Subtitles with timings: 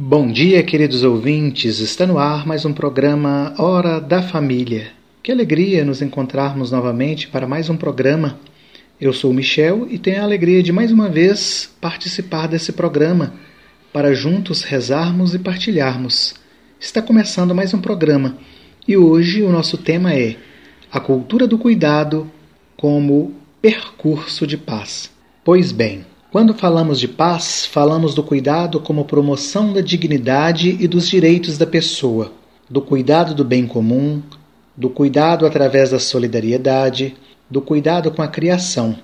[0.00, 1.80] Bom dia, queridos ouvintes.
[1.80, 4.92] Está no ar mais um programa Hora da Família.
[5.20, 8.38] Que alegria nos encontrarmos novamente para mais um programa.
[9.00, 13.34] Eu sou Michel e tenho a alegria de mais uma vez participar desse programa
[13.92, 16.36] para juntos rezarmos e partilharmos.
[16.78, 18.38] Está começando mais um programa
[18.86, 20.36] e hoje o nosso tema é
[20.92, 22.30] a cultura do cuidado
[22.76, 25.10] como percurso de paz.
[25.42, 31.08] Pois bem, quando falamos de paz, falamos do cuidado como promoção da dignidade e dos
[31.08, 32.32] direitos da pessoa,
[32.68, 34.22] do cuidado do bem comum,
[34.76, 37.16] do cuidado através da solidariedade,
[37.48, 38.98] do cuidado com a criação.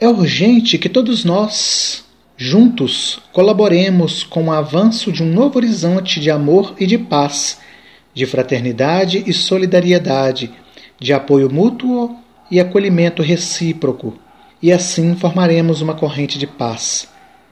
[0.00, 2.06] É urgente que todos nós,
[2.38, 7.58] juntos, colaboremos com o avanço de um novo horizonte de amor e de paz,
[8.14, 10.50] de fraternidade e solidariedade,
[10.98, 12.16] de apoio mútuo
[12.50, 14.14] e acolhimento recíproco
[14.62, 17.08] e assim formaremos uma corrente de paz.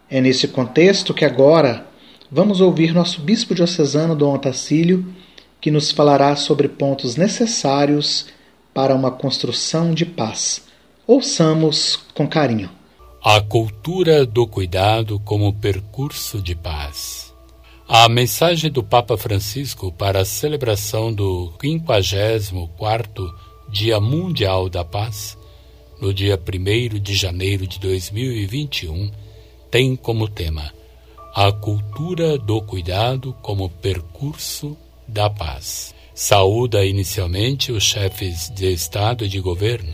[0.08, 1.86] É nesse contexto que agora
[2.30, 5.04] vamos ouvir nosso bispo diocesano Dom Otacílio,
[5.60, 8.26] que nos falará sobre pontos necessários
[8.72, 10.62] para uma construção de paz.
[11.06, 12.70] Ouçamos com carinho.
[13.22, 17.34] A cultura do cuidado como percurso de paz.
[17.88, 23.28] A mensagem do Papa Francisco para a celebração do 54º
[23.68, 25.36] Dia Mundial da Paz
[26.00, 29.10] no dia 1 de janeiro de 2021,
[29.70, 30.72] tem como tema
[31.34, 34.76] a cultura do cuidado como percurso
[35.06, 35.94] da paz.
[36.14, 39.92] Saúda inicialmente os chefes de Estado e de governo,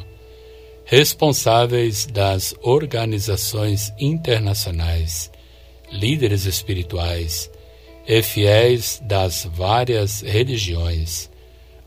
[0.85, 5.31] responsáveis das organizações internacionais,
[5.93, 7.51] líderes espirituais
[8.07, 11.29] e fiéis das várias religiões,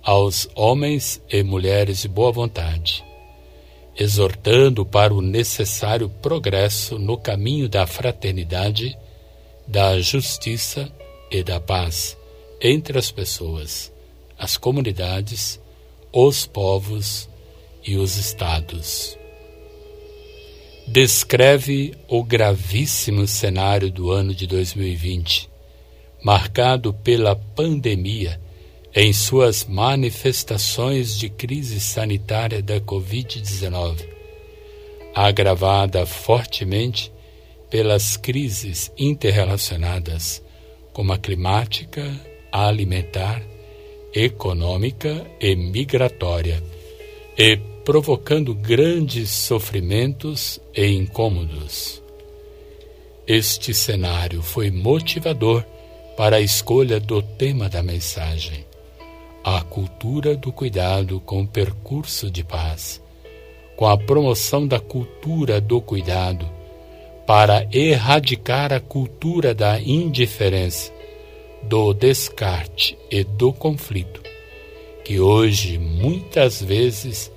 [0.04, 3.09] aos homens e mulheres de boa vontade
[4.00, 8.98] exortando para o necessário progresso no caminho da fraternidade,
[9.68, 10.90] da justiça
[11.30, 12.18] e da paz
[12.62, 13.92] entre as pessoas,
[14.38, 15.60] as comunidades,
[16.14, 17.30] os povos
[17.86, 19.18] e os estados.
[20.88, 25.50] Descreve o gravíssimo cenário do ano de 2020,
[26.24, 28.40] marcado pela pandemia
[29.02, 34.06] em suas manifestações de crise sanitária da Covid-19,
[35.16, 37.10] agravada fortemente
[37.70, 40.44] pelas crises interrelacionadas,
[40.92, 42.14] como a climática,
[42.52, 43.42] a alimentar,
[44.14, 46.62] econômica e migratória,
[47.38, 47.56] e
[47.86, 52.04] provocando grandes sofrimentos e incômodos.
[53.26, 55.64] Este cenário foi motivador
[56.18, 58.68] para a escolha do tema da mensagem
[59.44, 63.02] a cultura do cuidado com percurso de paz,
[63.76, 66.46] com a promoção da cultura do cuidado,
[67.26, 70.92] para erradicar a cultura da indiferença,
[71.64, 74.22] do descarte e do conflito,
[75.06, 77.32] que hoje muitas vezes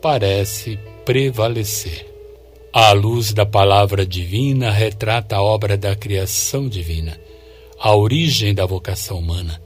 [0.00, 2.06] parece prevalecer.
[2.72, 7.20] A luz da palavra divina retrata a obra da criação divina,
[7.80, 9.60] a origem da vocação humana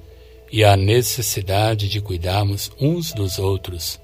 [0.55, 4.01] e a necessidade de cuidarmos uns dos outros,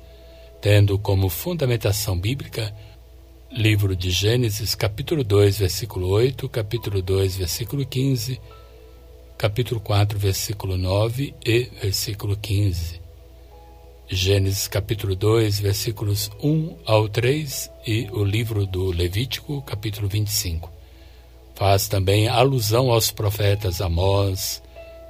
[0.60, 2.74] tendo como fundamentação bíblica
[3.52, 8.40] livro de Gênesis, capítulo 2, versículo 8, capítulo 2, versículo 15,
[9.38, 13.00] capítulo 4, versículo 9 e versículo 15.
[14.08, 20.68] Gênesis capítulo 2, versículos 1 ao 3 e o livro do Levítico, capítulo 25.
[21.54, 24.60] Faz também alusão aos profetas Amós,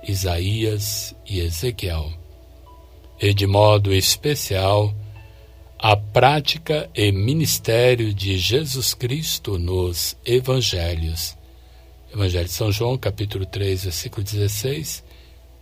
[0.07, 2.13] Isaías e Ezequiel,
[3.21, 4.95] e de modo especial
[5.79, 11.37] a prática e ministério de Jesus Cristo nos Evangelhos.
[12.13, 15.05] Evangelho de São João, capítulo 3, versículo 16,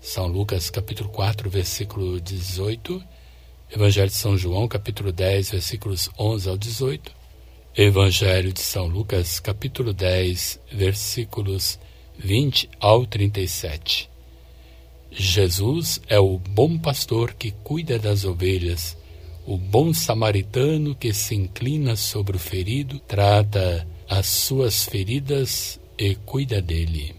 [0.00, 3.02] São Lucas, capítulo 4, versículo 18,
[3.70, 7.12] Evangelho de São João, capítulo 10, versículos 11 ao 18,
[7.76, 11.78] Evangelho de São Lucas, capítulo 10, versículos
[12.18, 14.08] 20 ao 37.
[15.10, 18.96] Jesus é o bom pastor que cuida das ovelhas,
[19.46, 26.60] o bom samaritano que se inclina sobre o ferido, trata as suas feridas e cuida
[26.60, 27.14] dele.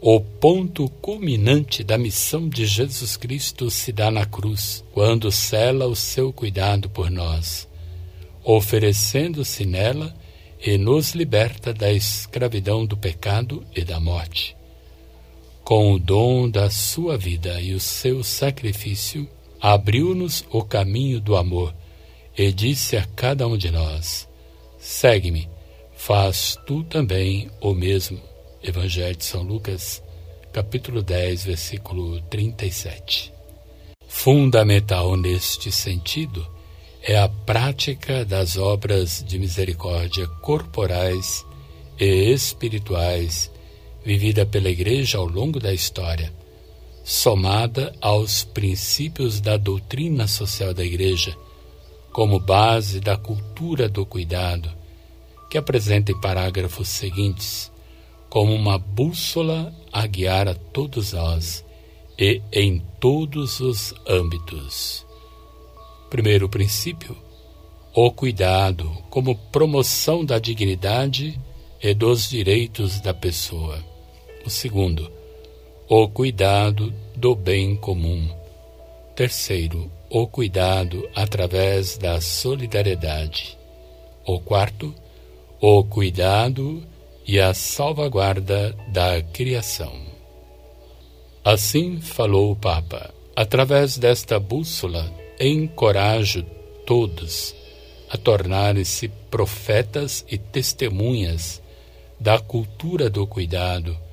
[0.00, 5.94] O ponto culminante da missão de Jesus Cristo se dá na cruz, quando cela o
[5.94, 7.68] seu cuidado por nós,
[8.42, 10.14] oferecendo-se nela
[10.62, 14.56] e nos liberta da escravidão do pecado e da morte
[15.64, 19.26] com o dom da sua vida e o seu sacrifício,
[19.58, 21.74] abriu-nos o caminho do amor
[22.36, 24.28] e disse a cada um de nós:
[24.78, 25.48] Segue-me,
[25.96, 28.20] faz tu também o mesmo.
[28.62, 30.02] Evangelho de São Lucas,
[30.52, 33.32] capítulo 10, versículo 37.
[34.06, 36.46] Fundamental neste sentido
[37.02, 41.44] é a prática das obras de misericórdia corporais
[42.00, 43.50] e espirituais
[44.04, 46.32] vivida pela Igreja ao longo da história,
[47.02, 51.36] somada aos princípios da doutrina social da Igreja,
[52.12, 54.70] como base da cultura do cuidado,
[55.50, 57.72] que apresenta em parágrafos seguintes
[58.28, 61.64] como uma bússola a guiar a todos nós
[62.18, 65.06] e em todos os âmbitos.
[66.10, 67.16] Primeiro princípio,
[67.94, 71.38] o cuidado como promoção da dignidade
[71.80, 73.93] e dos direitos da pessoa.
[74.44, 75.10] O segundo,
[75.88, 78.28] o cuidado do bem comum.
[79.16, 83.56] Terceiro, o cuidado através da solidariedade.
[84.26, 84.94] O quarto,
[85.60, 86.82] o cuidado
[87.26, 89.92] e a salvaguarda da criação.
[91.42, 93.14] Assim falou o Papa.
[93.34, 95.10] Através desta bússola,
[95.40, 96.44] encorajo
[96.86, 97.54] todos
[98.10, 101.62] a tornarem-se profetas e testemunhas
[102.20, 104.03] da cultura do cuidado,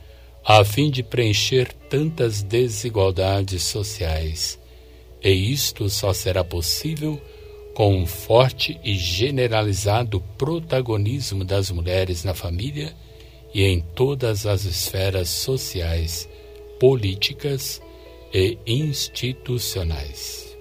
[0.43, 4.59] a fim de preencher tantas desigualdades sociais.
[5.23, 7.21] E isto só será possível
[7.73, 12.93] com um forte e generalizado protagonismo das mulheres na família
[13.53, 16.27] e em todas as esferas sociais,
[16.79, 17.81] políticas
[18.33, 20.57] e institucionais.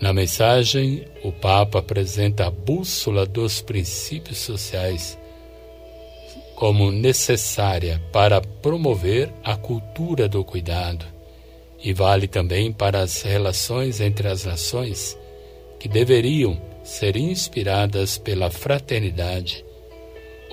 [0.00, 5.16] Na mensagem, o Papa apresenta a bússola dos princípios sociais
[6.54, 11.04] como necessária para promover a cultura do cuidado.
[11.82, 15.18] E vale também para as relações entre as nações
[15.78, 19.64] que deveriam ser inspiradas pela fraternidade,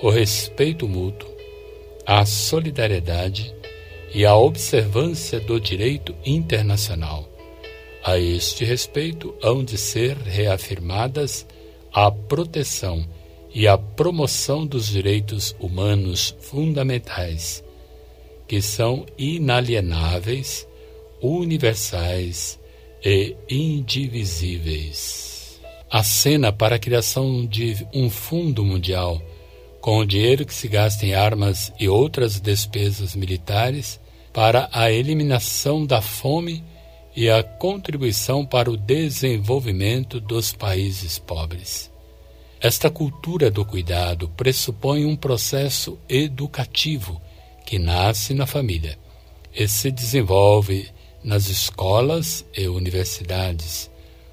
[0.02, 1.30] o respeito mútuo,
[2.04, 3.54] a solidariedade
[4.12, 7.28] e a observância do direito internacional.
[8.04, 11.46] A este respeito, hão de ser reafirmadas
[11.92, 13.06] a proteção
[13.54, 17.62] e a promoção dos direitos humanos fundamentais,
[18.48, 20.66] que são inalienáveis,
[21.20, 22.58] universais
[23.04, 25.60] e indivisíveis.
[25.90, 29.20] A cena para a criação de um fundo mundial,
[29.80, 34.00] com o dinheiro que se gasta em armas e outras despesas militares,
[34.32, 36.64] para a eliminação da fome
[37.14, 41.91] e a contribuição para o desenvolvimento dos países pobres.
[42.62, 47.20] Esta cultura do cuidado pressupõe um processo educativo
[47.66, 48.96] que nasce na família
[49.52, 50.88] e se desenvolve
[51.24, 53.90] nas escolas e universidades,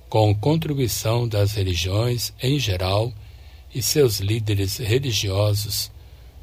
[0.08, 3.12] com contribuição das religiões em geral
[3.74, 5.92] e seus líderes religiosos,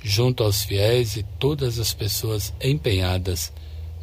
[0.02, 3.52] junto aos fiéis e todas as pessoas empenhadas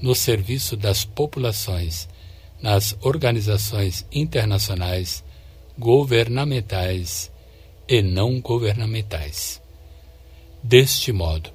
[0.01, 2.07] no serviço das populações
[2.61, 5.21] nas organizações internacionais,
[5.77, 7.32] governamentais
[7.87, 9.61] e não governamentais.
[10.61, 11.49] Deste modo,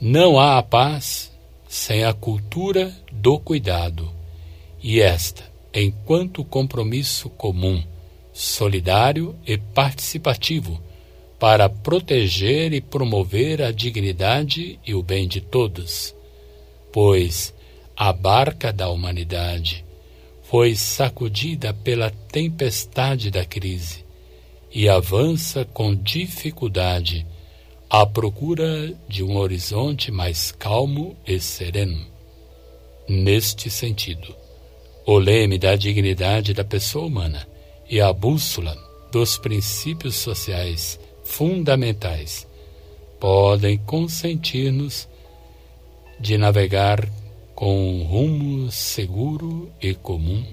[0.00, 1.30] não há a paz
[1.68, 4.10] sem a cultura do cuidado,
[4.82, 5.44] e esta,
[5.74, 7.82] enquanto compromisso comum,
[8.32, 10.80] solidário e participativo,
[11.38, 16.14] para proteger e promover a dignidade e o bem de todos,
[16.92, 17.54] pois
[17.96, 19.84] a barca da humanidade
[20.44, 24.07] foi sacudida pela tempestade da crise
[24.70, 27.26] e avança com dificuldade
[27.88, 32.06] à procura de um horizonte mais calmo e sereno.
[33.08, 34.34] Neste sentido,
[35.06, 37.48] o leme da dignidade da pessoa humana
[37.88, 38.76] e a bússola
[39.10, 42.46] dos princípios sociais fundamentais
[43.18, 45.08] podem consentir-nos
[46.20, 47.08] de navegar
[47.54, 50.44] com um rumo seguro e comum,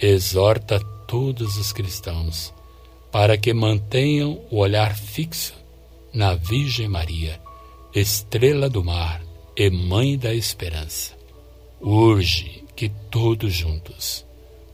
[0.00, 2.52] exorta todos os cristãos
[3.12, 5.54] para que mantenham o olhar fixo
[6.14, 7.38] na Virgem Maria,
[7.94, 9.22] estrela do mar
[9.54, 11.12] e mãe da esperança.
[11.78, 14.24] Urge que todos juntos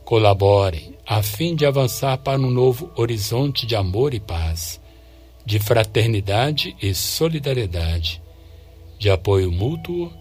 [0.04, 4.80] colaborem a fim de avançar para um novo horizonte de amor e paz,
[5.45, 8.23] de fraternidade e solidariedade,
[8.99, 10.12] de apoio mútuo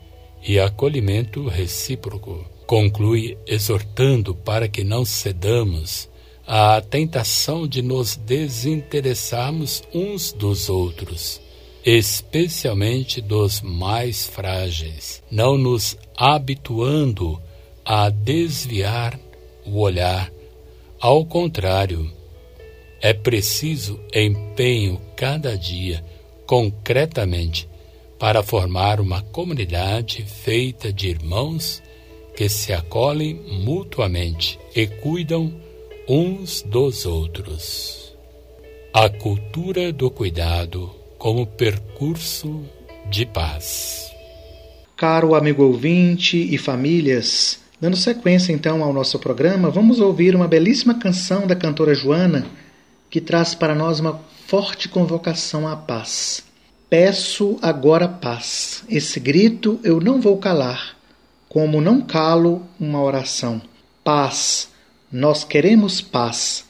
[0.46, 2.44] e acolhimento recíproco.
[2.66, 6.10] Conclui exortando para que não cedamos
[6.48, 11.42] à tentação de nos desinteressarmos uns dos outros,
[11.86, 17.42] especialmente dos mais frágeis, não nos habituando
[17.84, 19.20] a desviar
[19.66, 20.32] o olhar.
[21.02, 22.10] Ao contrário,
[23.02, 26.04] é preciso empenho cada dia,
[26.46, 27.68] concretamente,
[28.18, 31.84] para formar uma comunidade feita de irmãos
[32.36, 35.67] que se acolhem mutuamente e cuidam
[36.10, 38.16] uns dos outros.
[38.94, 42.64] A cultura do cuidado como percurso
[43.10, 44.10] de paz.
[44.96, 50.96] Caro amigo ouvinte e famílias, dando sequência então ao nosso programa, vamos ouvir uma belíssima
[50.96, 52.48] canção da cantora Joana
[53.10, 56.42] que traz para nós uma forte convocação à paz.
[56.90, 58.86] Peço agora paz.
[58.88, 60.96] Esse grito eu não vou calar,
[61.50, 63.62] como não calo uma oração.
[64.06, 64.70] Paz,
[65.12, 66.66] nós queremos paz.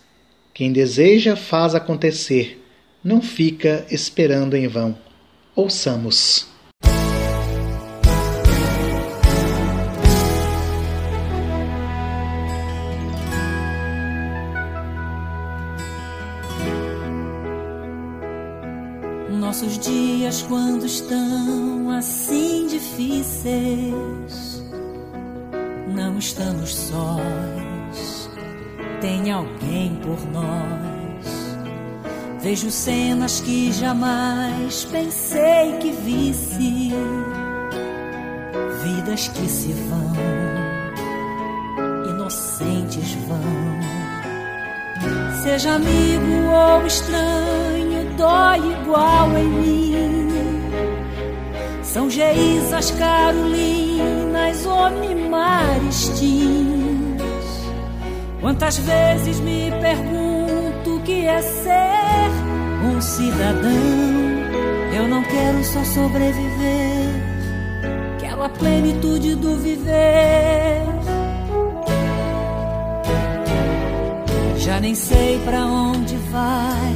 [0.53, 2.63] Quem deseja faz acontecer,
[3.03, 4.97] não fica esperando em vão.
[5.55, 6.47] Ouçamos.
[19.29, 24.63] Nossos dias, quando estão assim difíceis,
[25.95, 27.66] não estamos sós,
[29.01, 31.57] tem alguém por nós.
[32.41, 36.91] Vejo cenas que jamais pensei que visse,
[38.83, 40.13] vidas que se vão,
[42.09, 43.37] inocentes vão.
[45.43, 47.87] Seja amigo ou estranho
[48.17, 50.27] dói igual em mim.
[51.83, 56.86] São Geisas, Carolinas, Omimaristins.
[58.47, 62.31] Quantas vezes me pergunto o que é ser
[62.81, 63.69] um cidadão?
[64.95, 67.09] Eu não quero só sobreviver,
[68.17, 70.81] quero a plenitude do viver.
[74.55, 76.95] Já nem sei para onde vai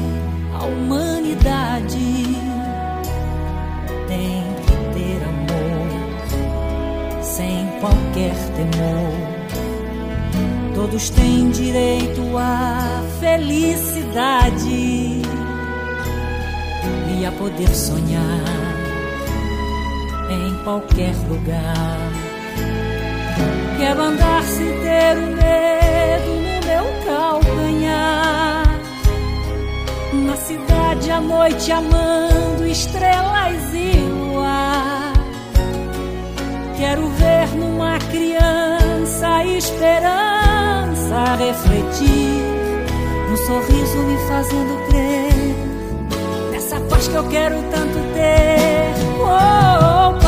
[0.58, 2.24] a humanidade
[4.08, 9.21] tem que ter amor sem qualquer temor.
[10.92, 14.68] Todos têm direito à felicidade
[17.18, 18.20] e a poder sonhar
[20.30, 21.98] em qualquer lugar.
[23.80, 28.66] Quero andar sem ter o medo no meu calcanhar
[30.12, 35.14] na cidade à noite amando estrelas e luar.
[36.78, 39.46] Quero ver numa criança
[41.12, 42.42] esperança refletir,
[43.30, 45.34] no sorriso me fazendo crer
[46.52, 48.94] nessa paz que eu quero tanto ter.
[49.20, 50.21] Oh, paz,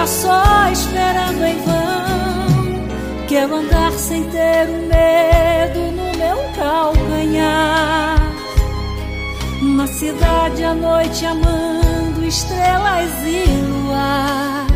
[0.00, 3.26] Não fica só esperando em vão.
[3.28, 8.18] Quero andar sem ter o medo no meu calcanhar.
[9.60, 14.66] Na cidade à noite amando estrelas e luar.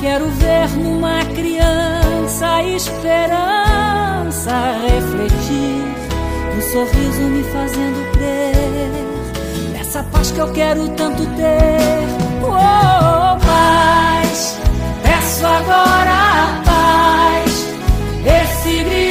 [0.00, 4.50] Quero ver numa criança esperança
[4.82, 5.84] refletir
[6.56, 9.09] um sorriso me fazendo crer
[9.90, 12.06] nessa paz que eu quero tanto ter.
[12.44, 14.56] Oh, paz,
[15.02, 17.66] peço agora a paz.
[18.24, 19.09] Esse grito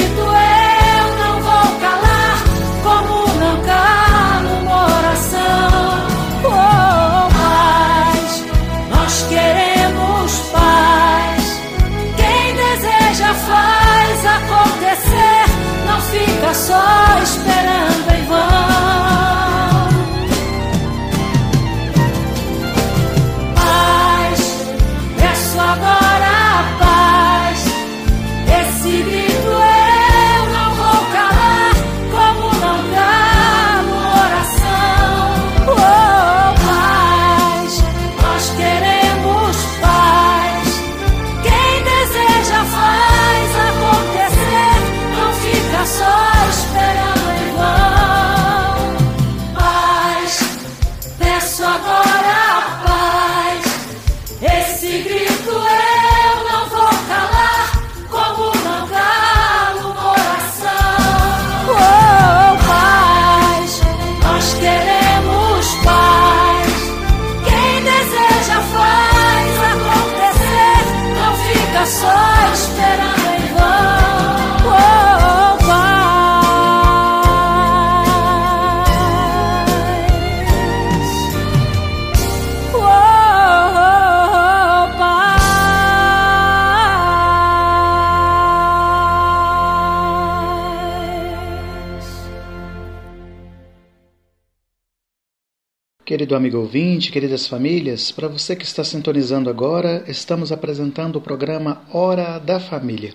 [96.10, 101.82] Querido amigo ouvinte, queridas famílias, para você que está sintonizando agora, estamos apresentando o programa
[101.92, 103.14] Hora da Família.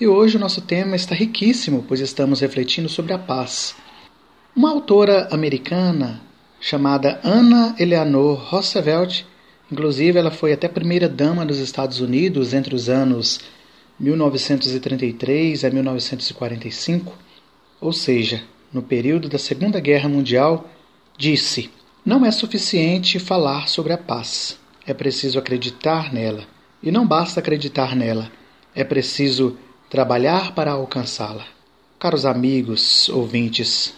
[0.00, 3.74] E hoje o nosso tema está riquíssimo, pois estamos refletindo sobre a paz.
[4.54, 6.22] Uma autora americana
[6.60, 9.24] chamada Anna Eleanor Roosevelt,
[9.68, 13.40] inclusive ela foi até primeira dama dos Estados Unidos entre os anos
[13.98, 17.12] 1933 a 1945,
[17.80, 20.70] ou seja, no período da Segunda Guerra Mundial,
[21.18, 21.76] disse:
[22.08, 26.44] Não é suficiente falar sobre a paz, é preciso acreditar nela.
[26.82, 28.32] E não basta acreditar nela,
[28.74, 29.58] é preciso
[29.90, 31.44] trabalhar para alcançá-la.
[31.98, 33.92] Caros amigos, ouvintes,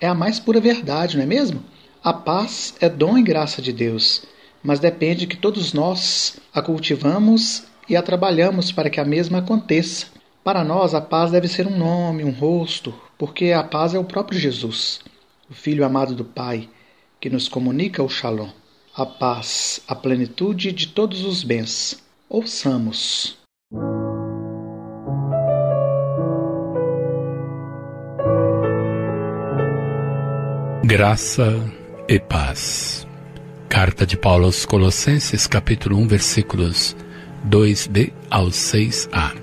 [0.00, 1.60] é a mais pura verdade, não é mesmo?
[2.00, 4.22] A paz é dom e graça de Deus,
[4.62, 10.06] mas depende que todos nós a cultivamos e a trabalhamos para que a mesma aconteça.
[10.44, 14.04] Para nós, a paz deve ser um nome, um rosto, porque a paz é o
[14.04, 15.00] próprio Jesus,
[15.50, 16.68] o Filho amado do Pai,
[17.20, 18.50] que nos comunica o Shalom.
[18.94, 22.02] A paz, a plenitude de todos os bens.
[22.28, 23.38] Ouçamos.
[30.84, 31.72] Graça
[32.08, 33.06] e paz.
[33.68, 36.96] Carta de Paulo aos Colossenses, capítulo 1, versículos
[37.46, 39.36] 2b ao 6a.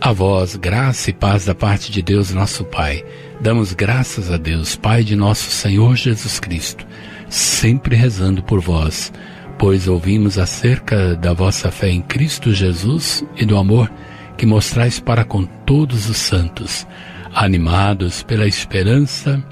[0.00, 3.04] A vós, graça e paz da parte de Deus, nosso Pai.
[3.40, 6.86] Damos graças a Deus, Pai de nosso Senhor Jesus Cristo,
[7.28, 9.12] sempre rezando por vós,
[9.58, 13.90] pois ouvimos acerca da vossa fé em Cristo Jesus e do amor
[14.36, 16.86] que mostrais para com todos os santos,
[17.34, 19.42] animados pela esperança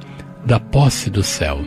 [0.44, 1.60] da posse do céu.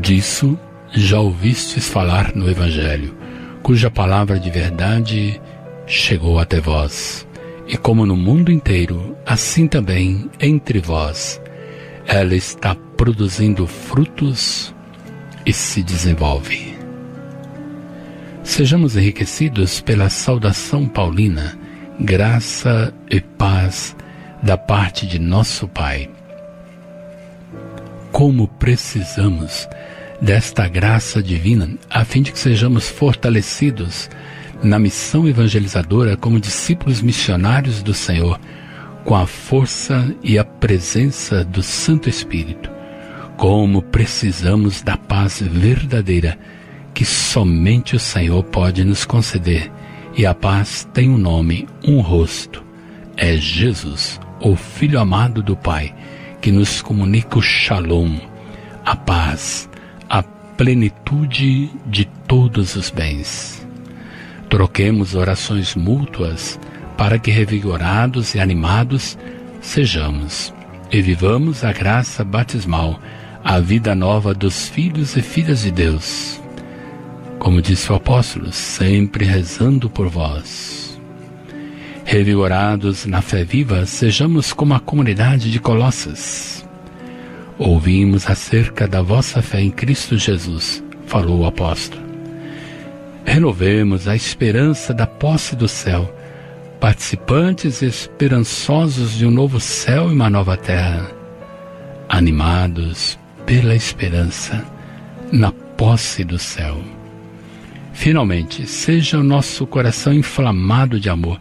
[0.00, 0.58] Disso
[0.92, 3.16] já ouvistes falar no Evangelho,
[3.62, 5.40] cuja palavra de verdade
[5.86, 7.25] chegou até vós.
[7.68, 11.40] E como no mundo inteiro, assim também entre vós,
[12.06, 14.74] ela está produzindo frutos
[15.44, 16.76] e se desenvolve.
[18.44, 21.58] Sejamos enriquecidos pela saudação paulina,
[21.98, 23.96] graça e paz
[24.42, 26.08] da parte de nosso Pai
[28.16, 29.68] como precisamos
[30.22, 34.08] desta graça divina a fim de que sejamos fortalecidos
[34.62, 38.40] na missão evangelizadora como discípulos missionários do Senhor,
[39.04, 42.70] com a força e a presença do Santo Espírito.
[43.36, 46.38] Como precisamos da paz verdadeira
[46.94, 49.70] que somente o Senhor pode nos conceder.
[50.16, 52.64] E a paz tem um nome, um rosto.
[53.16, 55.94] É Jesus, o Filho amado do Pai
[56.40, 58.18] que nos comunica o shalom,
[58.84, 59.68] a paz,
[60.08, 63.65] a plenitude de todos os bens.
[64.48, 66.58] Troquemos orações mútuas
[66.96, 69.18] para que, revigorados e animados,
[69.60, 70.54] sejamos
[70.90, 73.00] e vivamos a graça batismal,
[73.42, 76.40] a vida nova dos filhos e filhas de Deus.
[77.38, 80.98] Como disse o apóstolo, sempre rezando por vós.
[82.04, 86.66] Revigorados na fé viva, sejamos como a comunidade de Colossas.
[87.58, 92.05] Ouvimos acerca da vossa fé em Cristo Jesus, falou o apóstolo.
[93.26, 96.16] Renovemos a esperança da posse do céu,
[96.80, 101.10] participantes esperançosos de um novo céu e uma nova terra,
[102.08, 104.64] animados pela esperança
[105.30, 106.80] na posse do céu.
[107.92, 111.38] Finalmente, seja o nosso coração inflamado de amor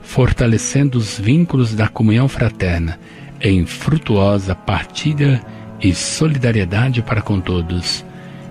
[0.00, 2.98] fortalecendo os vínculos da comunhão fraterna
[3.40, 5.42] em frutuosa partilha
[5.80, 8.04] e solidariedade para com todos,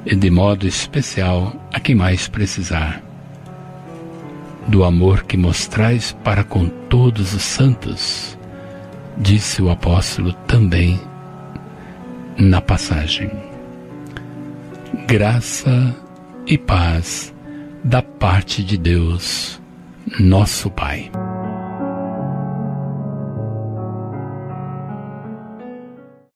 [0.06, 3.02] e de modo especial a quem mais precisar.
[4.68, 8.38] Do amor que mostrais para com todos os santos,
[9.18, 11.00] disse o apóstolo também
[12.38, 13.32] na passagem.
[15.08, 15.96] Graça
[16.46, 17.34] e paz
[17.84, 19.62] da parte de Deus,
[20.20, 21.12] nosso Pai.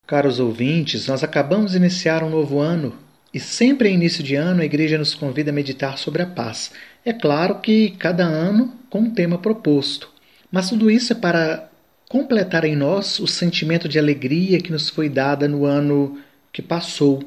[0.06, 2.92] Caros ouvintes, nós acabamos de iniciar um novo ano
[3.32, 6.72] e sempre em início de ano a igreja nos convida a meditar sobre a paz.
[7.04, 10.10] É claro que cada ano com um tema proposto,
[10.50, 11.70] mas tudo isso é para
[12.08, 16.18] completar em nós o sentimento de alegria que nos foi dada no ano
[16.52, 17.22] que passou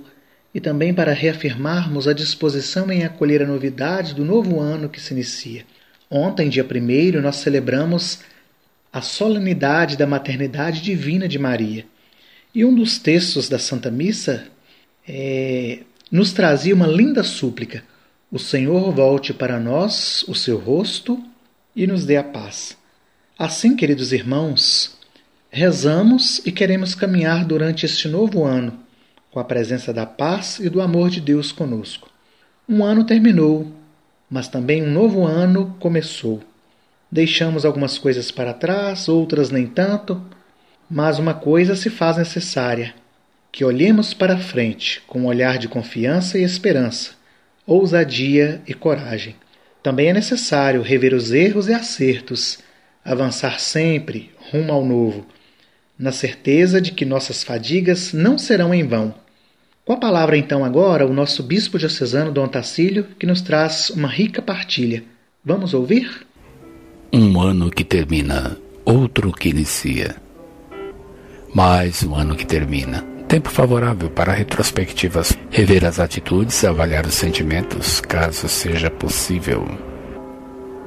[0.53, 5.13] e também para reafirmarmos a disposição em acolher a novidade do novo ano que se
[5.13, 5.65] inicia.
[6.09, 8.19] Ontem, dia 1, nós celebramos
[8.91, 11.85] a solenidade da maternidade divina de Maria.
[12.53, 14.45] E um dos textos da Santa Missa
[15.07, 15.79] é,
[16.13, 17.84] nos trazia uma linda súplica:
[18.32, 21.19] O Senhor volte para nós o seu rosto
[21.76, 22.78] e nos dê a paz.
[23.38, 24.95] Assim, queridos irmãos,
[25.49, 28.78] rezamos e queremos caminhar durante este novo ano,
[29.32, 32.08] com a presença da paz e do amor de Deus conosco.
[32.69, 33.71] Um ano terminou,
[34.30, 36.43] mas também um novo ano começou.
[37.12, 40.23] Deixamos algumas coisas para trás, outras nem tanto,
[40.88, 42.93] mas uma coisa se faz necessária:
[43.53, 47.11] que olhemos para frente com um olhar de confiança e esperança,
[47.67, 49.35] ousadia e coragem.
[49.83, 52.57] Também é necessário rever os erros e acertos,
[53.05, 55.27] avançar sempre rumo ao novo,
[55.99, 59.13] na certeza de que nossas fadigas não serão em vão.
[59.85, 64.07] Com a palavra, então, agora, o nosso bispo diocesano Dom Tacílio, que nos traz uma
[64.07, 65.03] rica partilha.
[65.45, 66.25] Vamos ouvir?
[67.11, 70.15] Um ano que termina, outro que inicia.
[71.53, 73.12] Mais um ano que termina.
[73.27, 79.65] Tempo favorável para retrospectivas, rever as atitudes, avaliar os sentimentos, caso seja possível.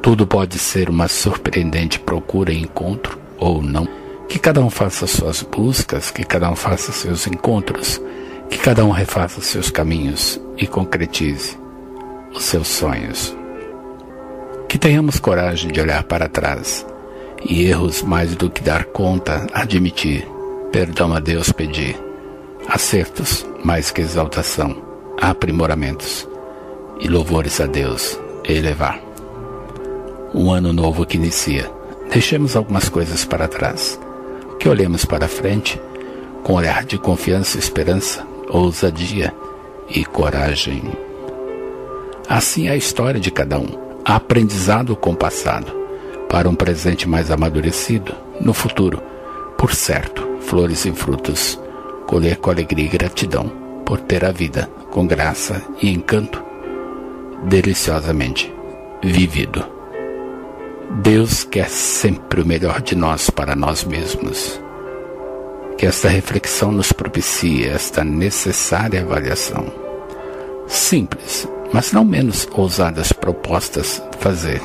[0.01, 3.89] Tudo pode ser uma surpreendente procura e encontro, ou não.
[4.29, 8.01] Que cada um faça suas buscas, que cada um faça seus encontros,
[8.49, 11.59] que cada um refaça seus caminhos e concretize
[12.33, 13.37] os seus sonhos.
[14.69, 16.87] Que tenhamos coragem de olhar para trás
[17.45, 20.27] e erros mais do que dar conta, admitir,
[20.71, 21.97] perdão a Deus pedir,
[22.69, 24.77] acertos mais que exaltação,
[25.21, 26.29] aprimoramentos
[27.01, 29.01] e louvores a Deus elevar.
[30.35, 31.71] Um ano novo que inicia.
[32.11, 33.99] Deixemos algumas coisas para trás,
[34.59, 35.81] que olhemos para frente
[36.43, 39.35] com olhar de confiança, esperança, ousadia
[39.89, 40.93] e coragem.
[42.29, 45.73] Assim é a história de cada um, aprendizado com o passado,
[46.29, 49.03] para um presente mais amadurecido no futuro.
[49.59, 51.59] Por certo, flores e frutos,
[52.07, 53.51] colher com alegria e gratidão
[53.85, 56.43] por ter a vida com graça e encanto
[57.45, 58.53] deliciosamente
[59.03, 59.65] vivido.
[61.03, 64.61] Deus quer sempre o melhor de nós para nós mesmos.
[65.77, 69.67] Que esta reflexão nos propicie esta necessária avaliação.
[70.67, 74.63] Simples, mas não menos ousadas propostas fazer,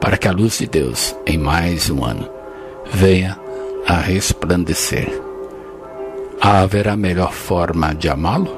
[0.00, 2.28] para que a luz de Deus, em mais um ano,
[2.92, 3.38] venha
[3.86, 5.27] a resplandecer.
[6.40, 8.48] Haverá melhor forma de amá-lo?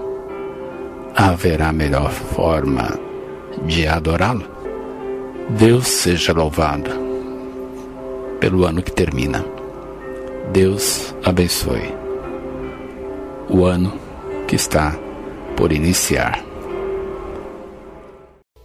[1.16, 2.99] Haverá melhor forma
[3.64, 4.45] de adorá-lo?
[5.59, 6.90] Deus seja louvado
[8.38, 9.45] pelo ano que termina.
[10.53, 11.95] Deus abençoe
[13.49, 13.99] o ano
[14.47, 14.97] que está
[15.57, 16.45] por iniciar.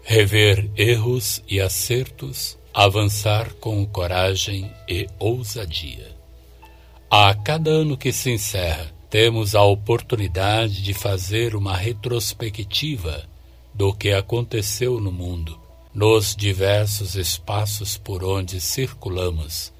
[0.04, 6.15] Rever erros e acertos, avançar com coragem e ousadia.
[7.10, 13.28] A cada ano que se encerra, temos a oportunidade de fazer uma retrospectiva
[13.74, 15.60] do que aconteceu no mundo,
[15.94, 19.74] nos diversos espaços por onde circulamos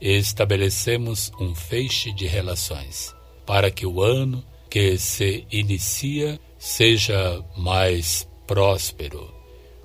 [0.00, 8.28] e estabelecemos um feixe de relações para que o ano que se inicia seja mais
[8.46, 9.32] próspero,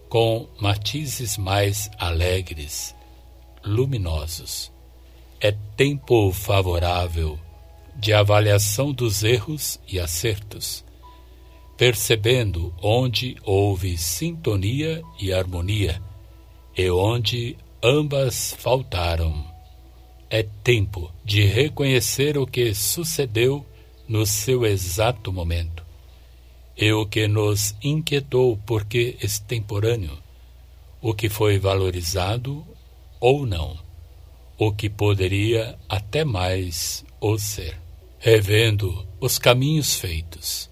[0.10, 2.94] com matizes mais alegres,
[3.64, 4.72] luminosos.
[5.40, 7.40] É tempo favorável
[8.04, 10.84] de avaliação dos erros e acertos,
[11.78, 16.04] percebendo onde houve sintonia e harmonia
[16.78, 19.46] e onde ambas faltaram
[20.30, 23.66] é tempo de reconhecer o que sucedeu
[24.06, 25.86] no seu exato momento
[26.78, 30.18] e o que nos inquietou porque extemporâneo,
[31.02, 32.66] o que foi valorizado
[33.18, 33.80] ou não,
[34.58, 37.83] o que poderia até mais o ser.
[38.26, 40.70] Revendo os caminhos feitos,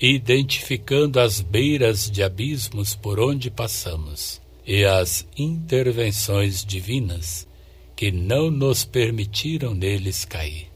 [0.00, 7.46] identificando as beiras de abismos por onde passamos e as intervenções divinas
[7.94, 10.72] que não nos permitiram neles cair,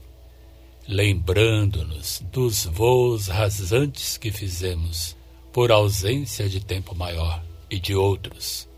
[0.87, 5.17] lembrando-nos dos voos rasantes que fizemos
[5.51, 8.69] por ausência de tempo maior e de outros,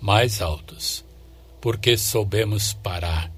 [0.00, 1.04] mais altos,
[1.60, 3.32] porque soubemos parar,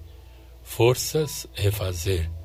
[0.63, 2.36] forças refazer,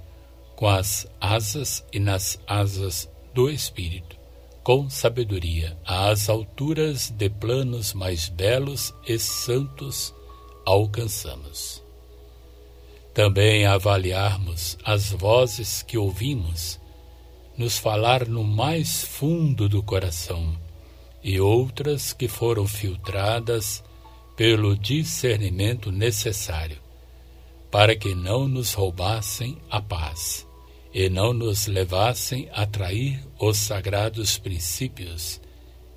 [0.61, 4.15] com as asas e nas asas do Espírito,
[4.61, 10.13] com sabedoria, às alturas de planos mais belos e santos
[10.63, 11.83] alcançamos.
[13.11, 16.79] Também avaliarmos as vozes que ouvimos
[17.57, 20.55] nos falar no mais fundo do coração
[21.23, 23.83] e outras que foram filtradas
[24.35, 26.77] pelo discernimento necessário
[27.71, 30.50] para que não nos roubassem a paz
[30.93, 35.41] e não nos levassem a trair os sagrados princípios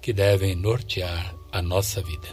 [0.00, 2.28] que devem nortear a nossa vida.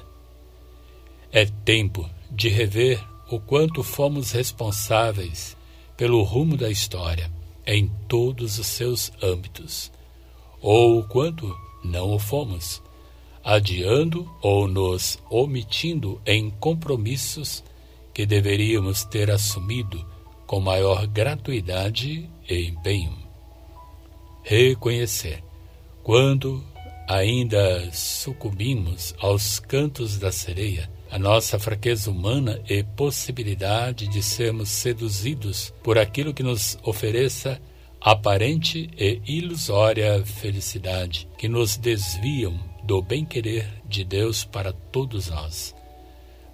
[1.32, 5.56] É tempo de rever o quanto fomos responsáveis
[5.96, 7.32] pelo rumo da história
[7.66, 9.92] em todos os seus âmbitos,
[10.60, 12.82] ou quando não o fomos,
[13.44, 17.64] adiando ou nos omitindo em compromissos
[18.14, 20.06] que deveríamos ter assumido
[20.46, 23.18] com maior gratuidade e empenho.
[24.44, 25.44] Reconhecer
[26.04, 26.64] quando
[27.08, 35.74] ainda sucumbimos aos cantos da sereia, a nossa fraqueza humana e possibilidade de sermos seduzidos
[35.84, 37.62] por aquilo que nos ofereça
[38.00, 45.76] aparente e ilusória felicidade, que nos desviam do bem-querer de Deus para todos nós,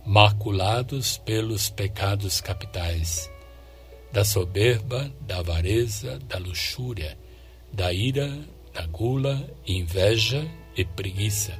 [0.06, 3.30] maculados pelos pecados capitais,
[4.18, 7.16] da soberba, da avareza, da luxúria,
[7.72, 8.36] da ira,
[8.74, 10.44] da gula, inveja
[10.76, 11.54] e preguiça.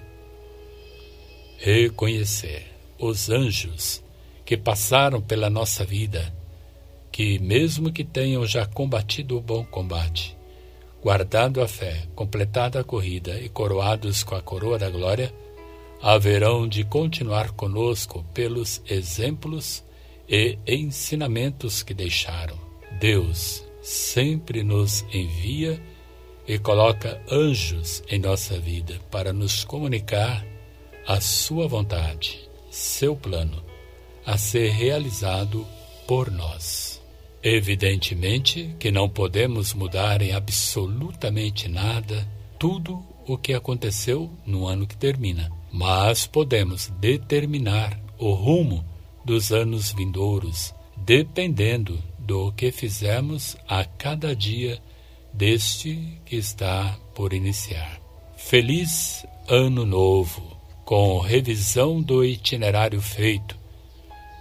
[1.60, 2.66] Reconhecer
[2.98, 4.04] os anjos
[4.44, 6.34] que passaram pela nossa vida,
[7.12, 10.36] que, mesmo que tenham já combatido o bom combate,
[11.00, 15.32] guardado a fé, completado a corrida e coroados com a coroa da glória,
[16.02, 19.86] haverão de continuar conosco pelos exemplos
[20.28, 22.58] e ensinamentos que deixaram.
[23.00, 25.82] Deus sempre nos envia
[26.48, 30.46] e coloca anjos em nossa vida para nos comunicar
[31.06, 33.64] a sua vontade seu plano
[34.26, 35.66] a ser realizado
[36.08, 37.02] por nós.
[37.42, 42.28] Evidentemente que não podemos mudar em absolutamente nada
[42.60, 48.84] tudo o que aconteceu no ano que termina, mas podemos determinar o rumo
[49.28, 54.82] dos anos vindouros, dependendo do que fizemos a cada dia
[55.34, 58.00] deste que está por iniciar.
[58.38, 60.56] Feliz Ano Novo!
[60.86, 63.60] com revisão do itinerário feito,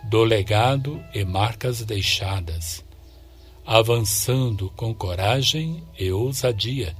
[0.04, 2.84] do legado e marcas deixadas,
[3.66, 6.94] avançando com coragem e ousadia,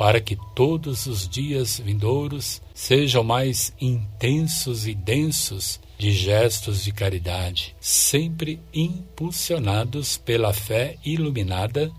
[0.00, 7.76] para que todos os dias vindouros sejam mais intensos e densos de gestos de caridade,
[7.78, 11.92] sempre impulsionados pela fé iluminada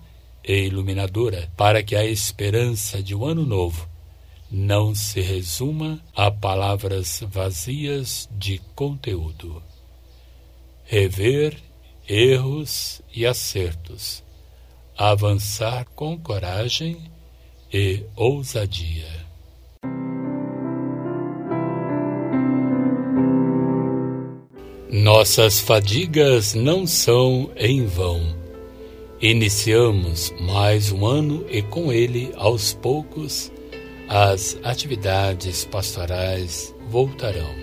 [0.43, 3.87] e iluminadora, para que a esperança de um ano novo
[4.49, 9.61] não se resuma a palavras vazias de conteúdo.
[10.85, 11.55] Rever
[12.09, 14.23] erros e acertos,
[14.97, 17.10] avançar com coragem
[17.73, 19.21] e ousadia.
[24.89, 28.21] Nossas fadigas não são em vão.
[29.21, 33.51] Iniciamos mais um ano e com ele, aos poucos,
[34.09, 37.55] as atividades pastorais voltarão.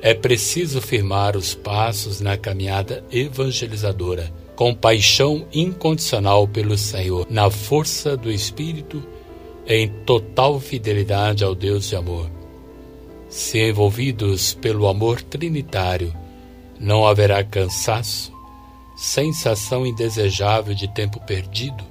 [0.00, 8.16] É preciso firmar os passos na caminhada evangelizadora, com paixão incondicional pelo Senhor, na força
[8.16, 9.00] do Espírito,
[9.66, 12.30] em total fidelidade ao Deus de amor.
[13.28, 16.14] Se envolvidos pelo amor trinitário,
[16.78, 18.32] não haverá cansaço,
[18.96, 21.84] sensação indesejável de tempo perdido,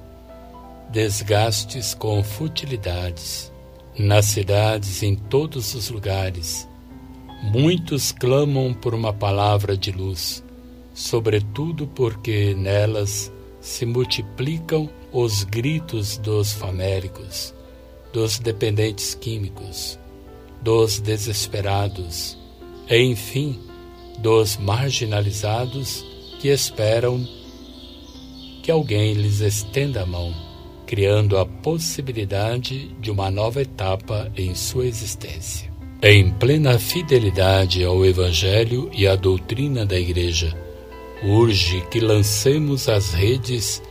[0.90, 3.52] desgastes com futilidades
[3.98, 6.66] nas cidades, em todos os lugares,
[7.42, 10.42] muitos clamam por uma palavra de luz,
[10.94, 13.30] sobretudo porque nelas
[13.60, 17.54] se multiplicam os gritos dos faméricos,
[18.12, 19.98] dos dependentes químicos,
[20.60, 22.38] dos desesperados,
[22.90, 23.58] enfim,
[24.18, 26.04] dos marginalizados
[26.40, 27.26] que esperam
[28.62, 30.52] que alguém lhes estenda a mão
[30.92, 35.72] criando a possibilidade de uma nova etapa em sua existência.
[36.02, 40.54] Em plena fidelidade ao Evangelho e à doutrina da Igreja,
[41.24, 43.82] urge que lancemos as redes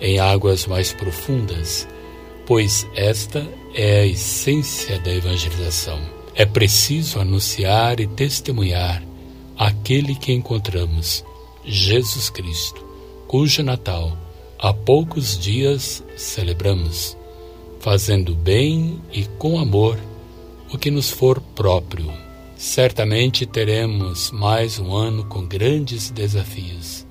[0.00, 1.88] em águas mais profundas,
[2.46, 6.00] pois esta é a essência da evangelização.
[6.34, 9.02] É preciso anunciar e testemunhar
[9.56, 11.24] aquele que encontramos,
[11.64, 12.84] Jesus Cristo,
[13.26, 14.16] cujo Natal
[14.64, 17.18] Há poucos dias celebramos,
[17.80, 19.98] fazendo bem e com amor
[20.72, 22.10] o que nos for próprio.
[22.56, 27.04] Certamente teremos mais um ano com grandes desafios,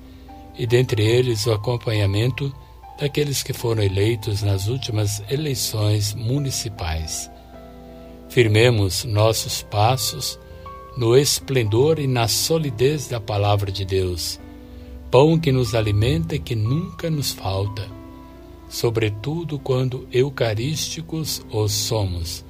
[0.58, 2.52] e dentre eles o acompanhamento
[2.98, 7.30] daqueles que foram eleitos nas últimas eleições municipais.
[8.28, 10.38] Firmemos nossos passos
[10.96, 14.40] no esplendor e na solidez da Palavra de Deus
[15.14, 17.88] pão que nos alimenta e que nunca nos falta,
[18.68, 22.44] sobretudo quando eucarísticos os somos,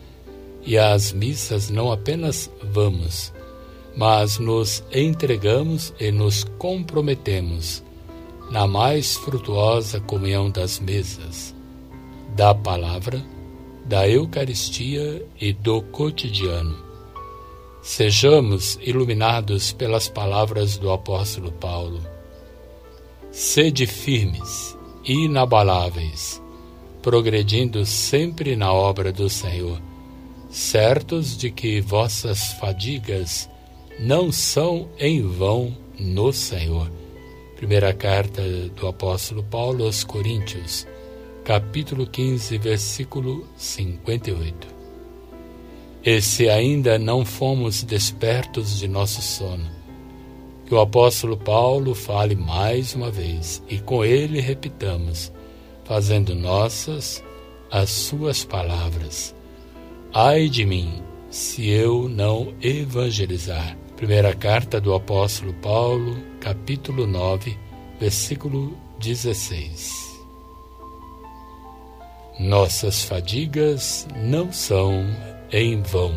[0.64, 3.34] e às missas não apenas vamos,
[3.94, 7.83] mas nos entregamos e nos comprometemos
[8.50, 11.54] na mais frutuosa comunhão das mesas,
[12.34, 13.24] da palavra,
[13.84, 16.76] da Eucaristia e do cotidiano.
[17.82, 22.00] Sejamos iluminados pelas palavras do apóstolo Paulo.
[23.30, 26.42] Sede firmes, inabaláveis,
[27.02, 29.78] progredindo sempre na obra do Senhor,
[30.48, 33.50] certos de que vossas fadigas
[33.98, 36.90] não são em vão no Senhor.
[37.56, 38.42] Primeira carta
[38.74, 40.86] do apóstolo Paulo aos Coríntios,
[41.44, 44.66] capítulo 15, versículo 58.
[46.04, 49.70] E se ainda não fomos despertos de nosso sono,
[50.66, 55.32] que o apóstolo Paulo fale mais uma vez e com ele repitamos,
[55.84, 57.22] fazendo nossas
[57.70, 59.34] as suas palavras.
[60.12, 63.76] Ai de mim, se eu não evangelizar.
[63.96, 67.56] Primeira carta do apóstolo Paulo, capítulo 9,
[67.98, 69.90] versículo 16.
[72.38, 75.06] Nossas fadigas não são
[75.50, 76.12] em vão.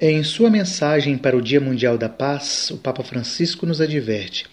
[0.00, 4.46] Em sua mensagem para o Dia Mundial da Paz, o Papa Francisco nos adverte: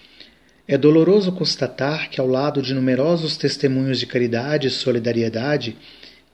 [0.67, 5.77] é doloroso constatar que, ao lado de numerosos testemunhos de caridade e solidariedade,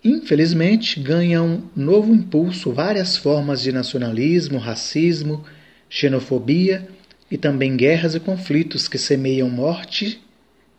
[0.09, 5.43] infelizmente ganham novo impulso várias formas de nacionalismo, racismo,
[5.89, 6.87] xenofobia
[7.29, 10.21] e também guerras e conflitos que semeiam morte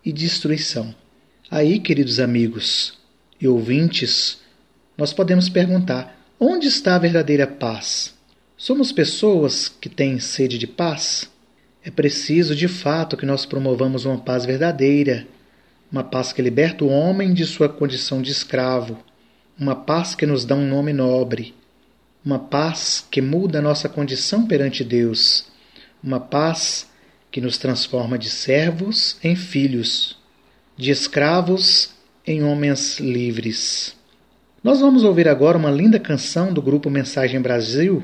[0.04, 0.94] e destruição.
[1.50, 2.98] Aí, queridos amigos
[3.40, 4.38] e ouvintes,
[4.96, 8.14] nós podemos perguntar: onde está a verdadeira paz?
[8.56, 11.30] Somos pessoas que têm sede de paz?
[11.84, 15.26] É preciso, de fato, que nós promovamos uma paz verdadeira,
[15.90, 18.98] uma paz que liberta o homem de sua condição de escravo,
[19.58, 21.54] uma paz que nos dá um nome nobre,
[22.24, 25.46] uma paz que muda a nossa condição perante Deus,
[26.02, 26.88] uma paz
[27.30, 30.16] que nos transforma de servos em filhos,
[30.76, 31.90] de escravos
[32.24, 33.96] em homens livres.
[34.62, 38.02] Nós vamos ouvir agora uma linda canção do grupo Mensagem Brasil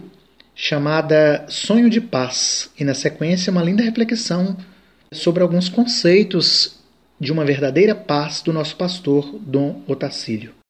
[0.56, 4.56] chamada Sonho de Paz, e na sequência uma linda reflexão
[5.12, 6.76] sobre alguns conceitos
[7.20, 10.63] de uma verdadeira paz do nosso pastor Dom Otacílio.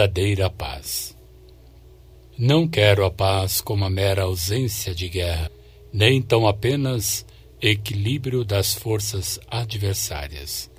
[0.00, 1.14] Verdadeira paz.
[2.38, 5.50] Não quero a paz como a mera ausência de guerra,
[5.92, 7.26] nem tão apenas
[7.60, 10.70] equilíbrio das forças adversárias,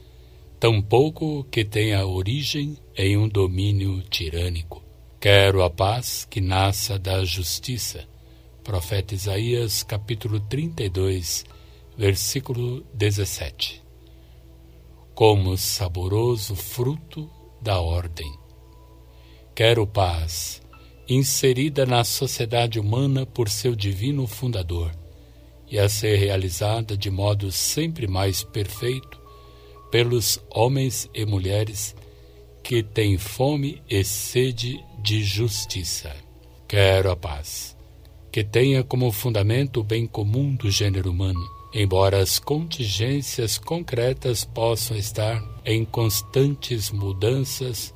[0.60, 4.82] tampouco que tenha origem em um domínio tirânico.
[5.20, 8.08] Quero a paz que nasça da justiça.
[8.64, 11.46] Profeta Isaías, capítulo 32,
[11.96, 13.84] versículo 17.
[15.14, 17.30] Como saboroso fruto
[17.62, 18.41] da ordem.
[19.62, 20.60] Quero paz
[21.08, 24.92] inserida na sociedade humana por seu divino fundador,
[25.70, 29.22] e a ser realizada de modo sempre mais perfeito
[29.92, 31.96] pelos homens e mulheres
[32.64, 36.12] que têm fome e sede de justiça.
[36.68, 37.78] Quero a paz,
[38.32, 44.98] que tenha como fundamento o bem comum do gênero humano, embora as contingências concretas possam
[44.98, 47.94] estar em constantes mudanças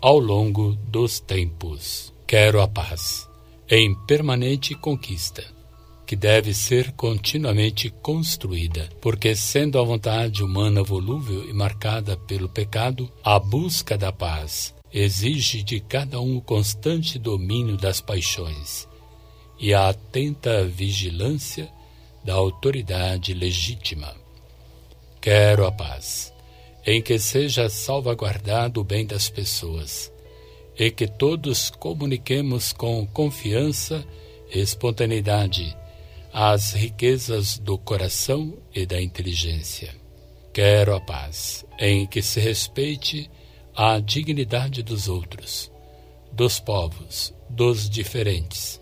[0.00, 2.12] ao longo dos tempos.
[2.26, 3.28] Quero a paz,
[3.68, 5.44] em permanente conquista,
[6.06, 13.10] que deve ser continuamente construída, porque, sendo a vontade humana volúvel e marcada pelo pecado,
[13.24, 18.88] a busca da paz exige de cada um o constante domínio das paixões
[19.58, 21.68] e a atenta vigilância
[22.24, 24.14] da autoridade legítima.
[25.20, 26.32] Quero a paz,
[26.90, 30.10] em que seja salvaguardado o bem das pessoas
[30.74, 34.02] e que todos comuniquemos com confiança
[34.50, 35.76] e espontaneidade
[36.32, 39.94] as riquezas do coração e da inteligência.
[40.50, 43.30] Quero a paz, em que se respeite
[43.76, 45.70] a dignidade dos outros,
[46.32, 48.80] dos povos, dos diferentes,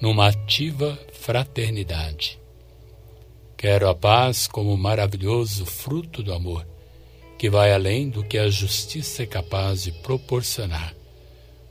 [0.00, 2.36] numa ativa fraternidade.
[3.56, 6.66] Quero a paz como maravilhoso fruto do amor,
[7.38, 10.98] que vai além do que a justiça é capaz de proporcionar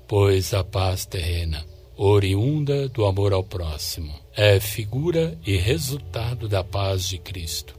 [0.08, 1.66] pois a paz terrena,
[1.98, 7.78] oriunda do amor ao próximo, é figura e resultado da paz de Cristo,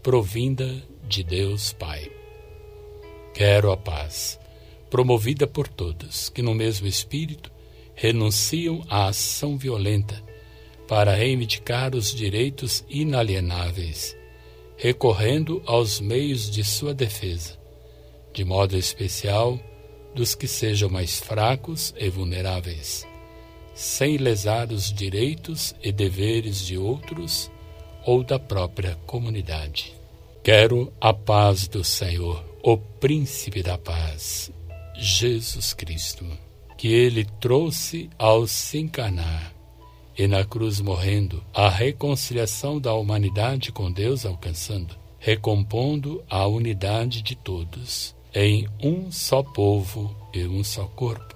[0.00, 2.08] provinda de Deus Pai.
[3.34, 4.38] Quero a paz,
[4.88, 7.50] promovida por todos, que no mesmo espírito
[7.96, 10.22] renunciam à ação violenta
[10.86, 14.16] para reivindicar os direitos inalienáveis,
[14.76, 17.58] recorrendo aos meios de sua defesa,
[18.32, 19.58] de modo especial
[20.14, 23.06] dos que sejam mais fracos e vulneráveis,
[23.74, 27.50] sem lesar os direitos e deveres de outros
[28.04, 29.94] ou da própria comunidade.
[30.42, 34.50] Quero a paz do Senhor, o Príncipe da Paz,
[34.94, 36.24] Jesus Cristo,
[36.78, 39.55] que ele trouxe ao se encarnar
[40.16, 47.34] e na cruz morrendo, a reconciliação da humanidade com Deus alcançando, recompondo a unidade de
[47.34, 51.34] todos em um só povo e um só corpo.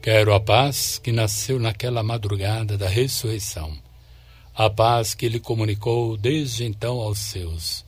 [0.00, 3.76] Quero a paz que nasceu naquela madrugada da ressurreição,
[4.54, 7.84] a paz que ele comunicou desde então aos seus,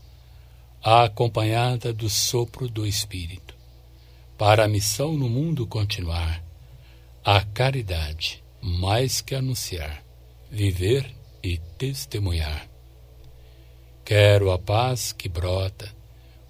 [0.83, 3.55] acompanhada do sopro do Espírito,
[4.37, 6.43] para a missão no mundo continuar,
[7.25, 10.03] a caridade, mais que anunciar,
[10.51, 12.69] viver e testemunhar.
[14.05, 15.89] Quero a paz que brota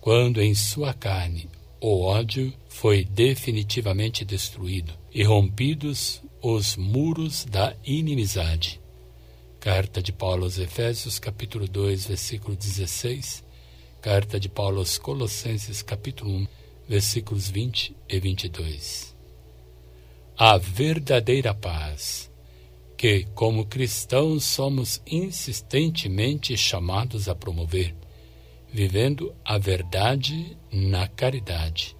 [0.01, 1.49] quando em sua carne
[1.81, 8.81] o ódio foi definitivamente destruído e rompidos os muros da inimizade.
[9.59, 13.45] Carta de Paulo aos Efésios, capítulo 2, versículo 16.
[14.01, 16.47] Carta de Paulo aos Colossenses, capítulo 1,
[16.89, 19.15] versículos 20 e 22.
[20.39, 22.30] A verdadeira paz,
[23.01, 27.97] que, como cristãos, somos insistentemente chamados a promover,
[28.71, 31.97] vivendo a verdade na caridade.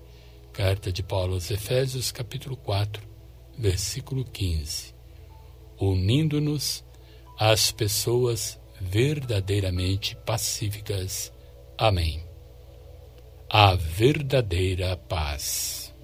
[0.53, 3.03] Carta de Paulo aos Efésios, capítulo 4,
[3.57, 4.95] versículo 15.
[5.81, 6.85] Unindo-nos
[7.39, 11.33] às pessoas verdadeiramente pacíficas.
[11.79, 12.23] Amém.
[13.49, 15.95] A verdadeira paz.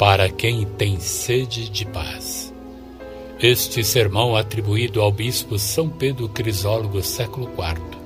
[0.00, 2.54] Para quem tem sede de paz.
[3.38, 8.00] Este sermão, atribuído ao bispo São Pedro Crisólogo, século IV,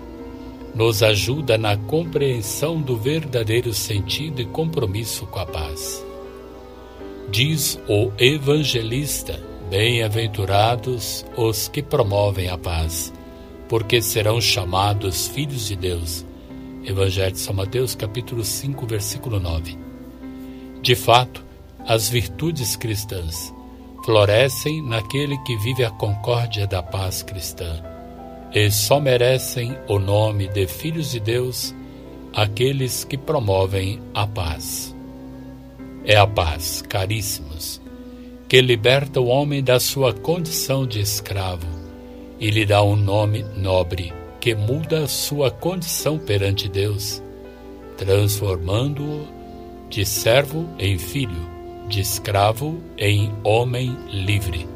[0.74, 6.05] nos ajuda na compreensão do verdadeiro sentido e compromisso com a paz.
[7.30, 9.40] Diz o evangelista:
[9.70, 13.12] Bem-aventurados os que promovem a paz,
[13.68, 16.26] porque serão chamados filhos de Deus.
[16.84, 19.78] Evangelho de São Mateus, capítulo 5, versículo 9.
[20.82, 21.54] De fato,
[21.87, 23.55] as virtudes cristãs
[24.05, 27.82] florescem naquele que vive a concórdia da paz cristã,
[28.55, 31.74] e só merecem o nome de filhos de Deus
[32.32, 34.95] aqueles que promovem a paz.
[36.05, 37.80] É a paz, caríssimos,
[38.49, 41.66] que liberta o homem da sua condição de escravo
[42.39, 47.22] e lhe dá um nome nobre que muda sua condição perante Deus,
[47.97, 49.26] transformando-o
[49.89, 51.54] de servo em filho,
[51.95, 54.66] de escravo em homem livre.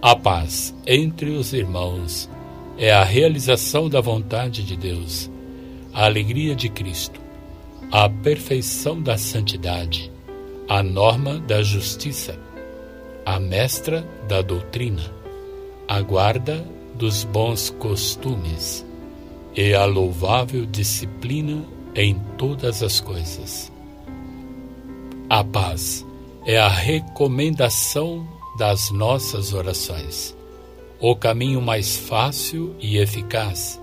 [0.00, 2.30] A paz entre os irmãos
[2.78, 5.30] é a realização da vontade de Deus,
[5.92, 7.20] a alegria de Cristo,
[7.92, 10.10] a perfeição da santidade,
[10.66, 12.38] a norma da justiça,
[13.26, 15.12] a mestra da doutrina,
[15.86, 18.82] a guarda dos bons costumes
[19.54, 21.62] e a louvável disciplina
[21.94, 23.70] em todas as coisas.
[25.28, 26.06] A paz
[26.44, 28.26] é a recomendação
[28.56, 30.34] das nossas orações,
[30.98, 33.80] o caminho mais fácil e eficaz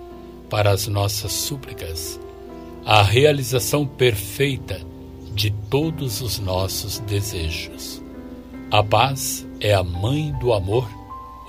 [0.49, 2.19] para as nossas súplicas,
[2.85, 4.81] a realização perfeita
[5.33, 8.01] de todos os nossos desejos.
[8.71, 10.89] A paz é a mãe do amor,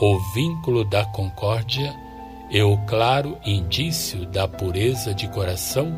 [0.00, 1.94] o vínculo da concórdia
[2.50, 5.92] e o claro indício da pureza de coração,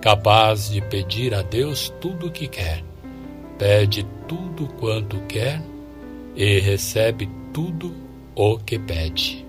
[0.00, 2.93] capaz de pedir a Deus tudo o que quer.
[3.58, 5.62] Pede tudo quanto quer
[6.34, 7.94] e recebe tudo
[8.34, 9.46] o que pede.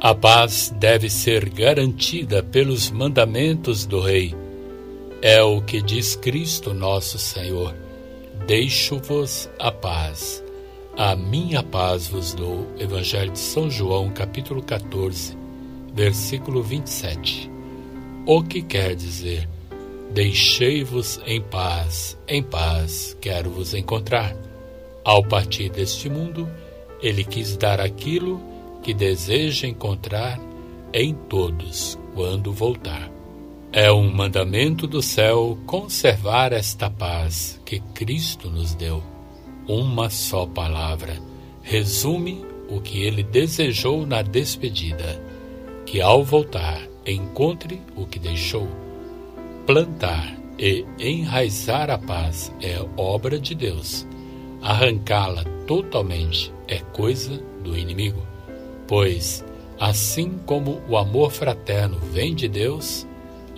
[0.00, 4.34] A paz deve ser garantida pelos mandamentos do Rei.
[5.22, 7.74] É o que diz Cristo nosso Senhor.
[8.46, 10.44] Deixo-vos a paz.
[10.96, 12.66] A minha paz vos dou.
[12.78, 15.36] Evangelho de São João, capítulo 14,
[15.94, 17.50] versículo 27.
[18.26, 19.48] O que quer dizer?
[20.10, 24.34] Deixei-vos em paz, em paz quero vos encontrar.
[25.04, 26.48] Ao partir deste mundo,
[27.02, 28.40] ele quis dar aquilo
[28.82, 30.40] que deseja encontrar
[30.92, 33.10] em todos quando voltar.
[33.72, 39.02] É um mandamento do céu conservar esta paz que Cristo nos deu.
[39.68, 41.20] Uma só palavra
[41.62, 45.22] resume o que ele desejou na despedida:
[45.84, 48.85] que ao voltar encontre o que deixou.
[49.66, 54.06] Plantar e enraizar a paz é obra de Deus.
[54.62, 58.22] Arrancá-la totalmente é coisa do inimigo.
[58.86, 59.44] Pois,
[59.80, 63.04] assim como o amor fraterno vem de Deus,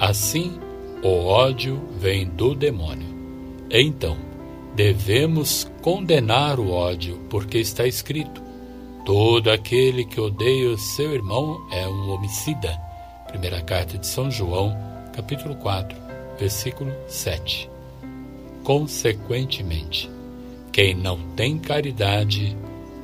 [0.01, 0.59] assim
[1.03, 3.07] o ódio vem do demônio.
[3.71, 4.17] Então,
[4.75, 8.43] devemos condenar o ódio, porque está escrito:
[9.05, 12.81] todo aquele que odeia o seu irmão é um homicida.
[13.27, 14.88] Primeira carta de São João,
[15.19, 15.99] capítulo 4,
[16.39, 17.69] versículo 7.
[18.63, 20.09] Consequentemente,
[20.71, 22.57] quem não tem caridade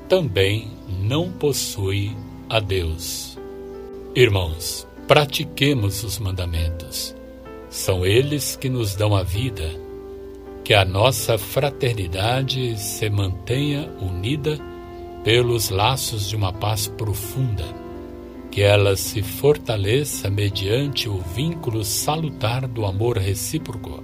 [0.08, 2.16] também não possui
[2.48, 3.36] a Deus.
[4.14, 7.16] Irmãos, pratiquemos os mandamentos.
[7.68, 9.68] São eles que nos dão a vida,
[10.62, 14.56] que a nossa fraternidade se mantenha unida
[15.24, 17.64] pelos laços de uma paz profunda,
[18.54, 24.00] que ela se fortaleça mediante o vínculo salutar do amor recíproco,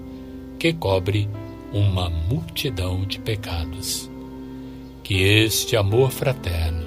[0.59, 1.30] que cobre
[1.72, 4.11] uma multidão de pecados.
[5.05, 6.84] Que este amor fraterno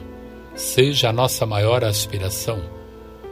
[0.54, 2.62] seja a nossa maior aspiração,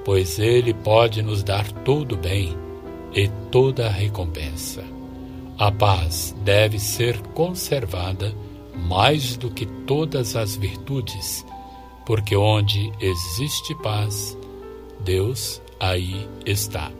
[0.06, 2.56] pois ele pode nos dar todo o bem
[3.14, 4.82] e toda a recompensa.
[5.58, 8.34] A paz deve ser conservada
[8.88, 11.46] mais do que todas as virtudes,
[12.12, 14.38] porque onde existe paz,
[15.00, 16.92] Deus aí está.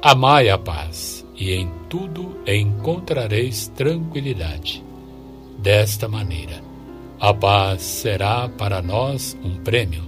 [0.00, 4.82] Amai a paz, e em tudo encontrareis tranquilidade
[5.58, 6.62] Desta maneira,
[7.20, 10.04] a paz será para nós um prêmio,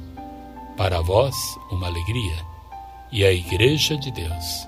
[0.78, 1.36] para vós
[1.70, 2.38] uma alegria,
[3.12, 4.66] e a Igreja de Deus,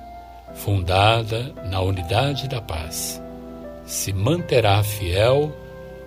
[0.57, 3.19] fundada na unidade da paz,
[3.87, 5.57] se manterá fiel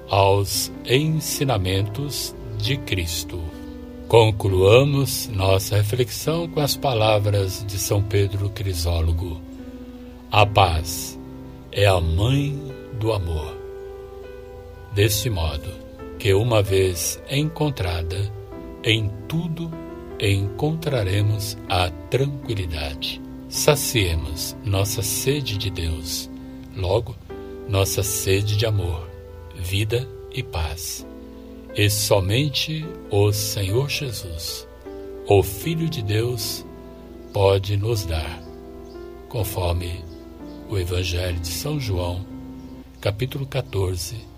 [0.07, 3.41] aos ensinamentos de Cristo.
[4.07, 9.41] Concluamos nossa reflexão com as palavras de São Pedro Crisólogo.
[10.31, 11.17] A paz
[11.71, 12.59] é a mãe
[12.99, 13.57] do amor
[14.93, 15.69] deste modo
[16.17, 18.31] que, uma vez encontrada,
[18.83, 19.71] em tudo
[20.19, 23.21] encontraremos a tranquilidade.
[23.47, 26.29] Saciemos nossa sede de Deus,
[26.75, 27.15] logo,
[27.69, 29.09] nossa sede de amor,
[29.55, 31.07] vida e paz.
[31.75, 34.67] E somente o Senhor Jesus,
[35.27, 36.65] o Filho de Deus,
[37.31, 38.41] pode nos dar,
[39.27, 40.03] conforme
[40.69, 42.25] o Evangelho de São João,
[42.99, 44.29] capítulo 14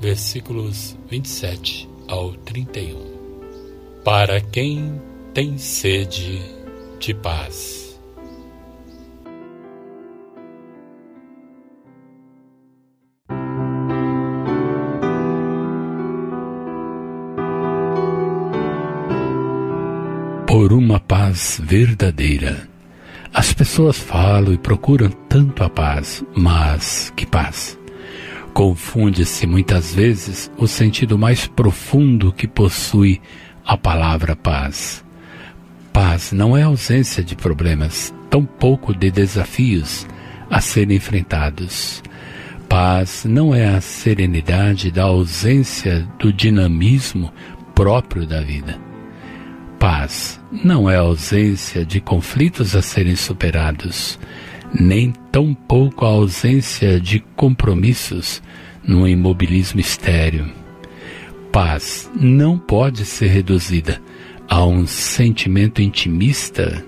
[0.00, 4.00] versículos 27 ao 31.
[4.02, 5.00] Para quem
[5.34, 6.40] tem sede
[6.98, 7.89] de paz.
[20.50, 22.68] Por uma paz verdadeira.
[23.32, 27.78] As pessoas falam e procuram tanto a paz, mas que paz?
[28.52, 33.22] Confunde-se muitas vezes o sentido mais profundo que possui
[33.64, 35.04] a palavra paz.
[35.92, 40.04] Paz não é ausência de problemas, tampouco de desafios
[40.50, 42.02] a serem enfrentados.
[42.68, 47.32] Paz não é a serenidade da ausência do dinamismo
[47.72, 48.89] próprio da vida.
[49.80, 54.18] Paz não é a ausência de conflitos a serem superados,
[54.78, 58.42] nem tampouco a ausência de compromissos
[58.86, 60.52] no imobilismo estéreo.
[61.50, 64.02] Paz não pode ser reduzida
[64.46, 66.84] a um sentimento intimista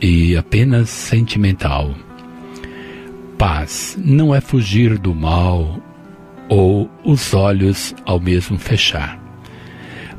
[0.00, 1.94] e apenas sentimental.
[3.36, 5.78] Paz não é fugir do mal
[6.48, 9.25] ou os olhos ao mesmo fechar.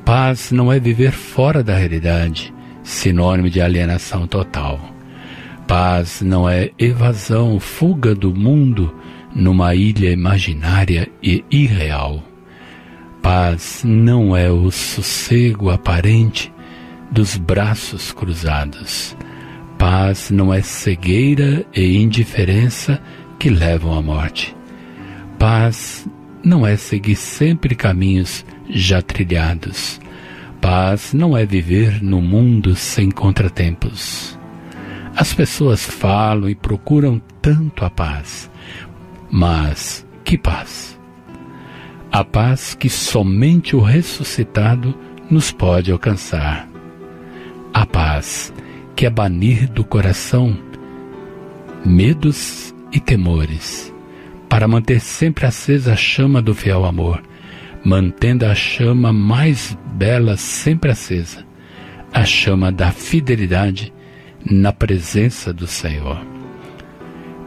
[0.08, 4.80] Paz não é viver fora da realidade, sinônimo de alienação total.
[5.68, 8.96] Paz não é evasão, fuga do mundo
[9.36, 12.24] numa ilha imaginária e irreal.
[13.22, 16.54] Paz não é o sossego aparente
[17.12, 19.14] dos braços cruzados.
[19.78, 23.02] Paz não é cegueira e indiferença
[23.38, 24.56] que levam à morte.
[25.38, 26.08] Paz
[26.42, 30.00] não é seguir sempre caminhos já trilhados.
[30.62, 34.38] Paz não é viver no mundo sem contratempos.
[35.16, 38.50] As pessoas falam e procuram tanto a paz,
[39.32, 41.00] mas que paz?
[42.12, 44.96] A paz que somente o ressuscitado
[45.30, 46.68] nos pode alcançar.
[47.74, 48.54] A paz
[48.96, 50.58] que é banir do coração
[51.86, 53.94] medos e temores,
[54.50, 57.22] para manter sempre acesa a chama do fiel amor
[57.88, 61.46] mantendo a chama mais bela sempre acesa,
[62.12, 63.94] a chama da fidelidade
[64.44, 66.20] na presença do Senhor.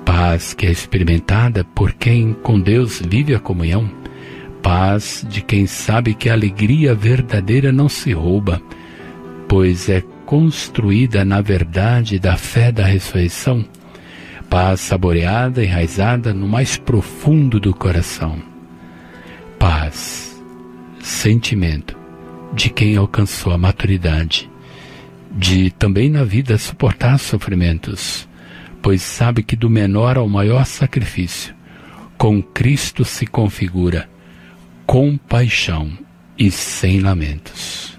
[0.03, 3.91] Paz que é experimentada por quem com Deus vive a comunhão,
[4.63, 8.63] paz de quem sabe que a alegria verdadeira não se rouba,
[9.47, 13.63] pois é construída na verdade da fé da ressurreição,
[14.49, 18.39] paz saboreada, enraizada no mais profundo do coração.
[19.59, 20.30] Paz
[21.01, 21.97] sentimento
[22.53, 24.51] de quem alcançou a maturidade,
[25.31, 28.29] de também na vida suportar sofrimentos,
[28.83, 31.55] pois sabe que do menor ao maior sacrifício,
[32.17, 34.09] com Cristo se configura
[34.87, 35.89] com paixão
[36.37, 37.97] e sem lamentos.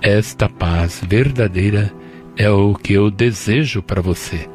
[0.00, 1.92] Esta paz verdadeira
[2.38, 4.48] é o que eu desejo para você,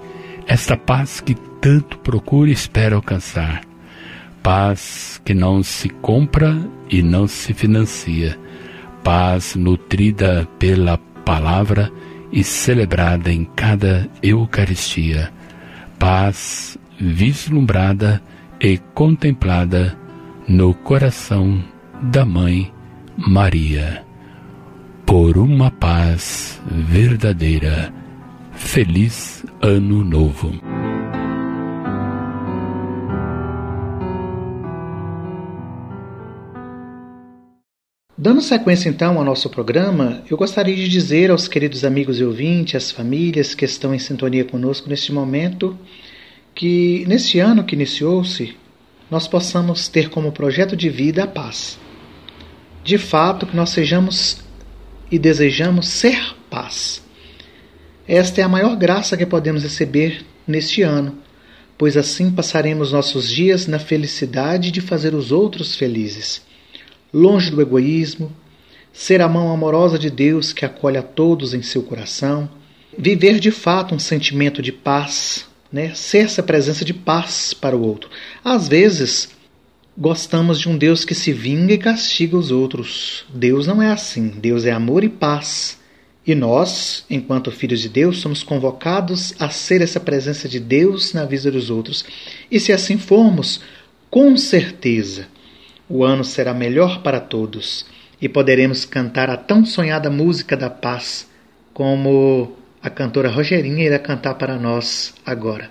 [0.48, 3.62] esta paz que tanto procura e espera alcançar
[4.46, 6.56] paz que não se compra
[6.88, 8.38] e não se financia,
[9.04, 11.92] paz nutrida pela palavra
[12.32, 15.34] e celebrada em cada Eucaristia,
[15.98, 18.22] paz vislumbrada
[18.62, 19.98] e contemplada
[20.48, 21.60] no coração
[22.04, 22.72] da Mãe
[23.18, 24.04] Maria.
[25.08, 27.92] Por uma paz verdadeira.
[28.54, 30.75] Feliz Ano Novo.
[38.26, 42.74] Dando sequência então ao nosso programa, eu gostaria de dizer aos queridos amigos e ouvintes,
[42.74, 45.78] às famílias que estão em sintonia conosco neste momento,
[46.56, 48.58] que neste ano que iniciou-se,
[49.12, 51.78] nós possamos ter como projeto de vida a paz.
[52.84, 54.40] De fato, que nós sejamos
[55.12, 57.04] e desejamos ser paz.
[58.08, 61.16] Esta é a maior graça que podemos receber neste ano,
[61.78, 66.42] pois assim passaremos nossos dias na felicidade de fazer os outros felizes
[67.16, 68.30] longe do egoísmo,
[68.92, 72.50] ser a mão amorosa de Deus que acolhe a todos em seu coração,
[72.98, 75.94] viver de fato um sentimento de paz, né?
[75.96, 78.10] ser essa presença de paz para o outro.
[78.44, 79.30] Às vezes,
[79.98, 83.26] gostamos de um Deus que se vinga e castiga os outros.
[83.34, 84.28] Deus não é assim.
[84.28, 85.80] Deus é amor e paz.
[86.28, 91.24] E nós, enquanto filhos de Deus, somos convocados a ser essa presença de Deus na
[91.24, 92.04] vida dos outros.
[92.52, 93.62] E se assim formos,
[94.10, 95.28] com certeza
[95.90, 97.86] o ano será melhor para todos
[98.22, 101.30] e poderemos cantar a tão sonhada música da paz,
[101.74, 105.70] como a cantora Rogerinha irá cantar para nós agora.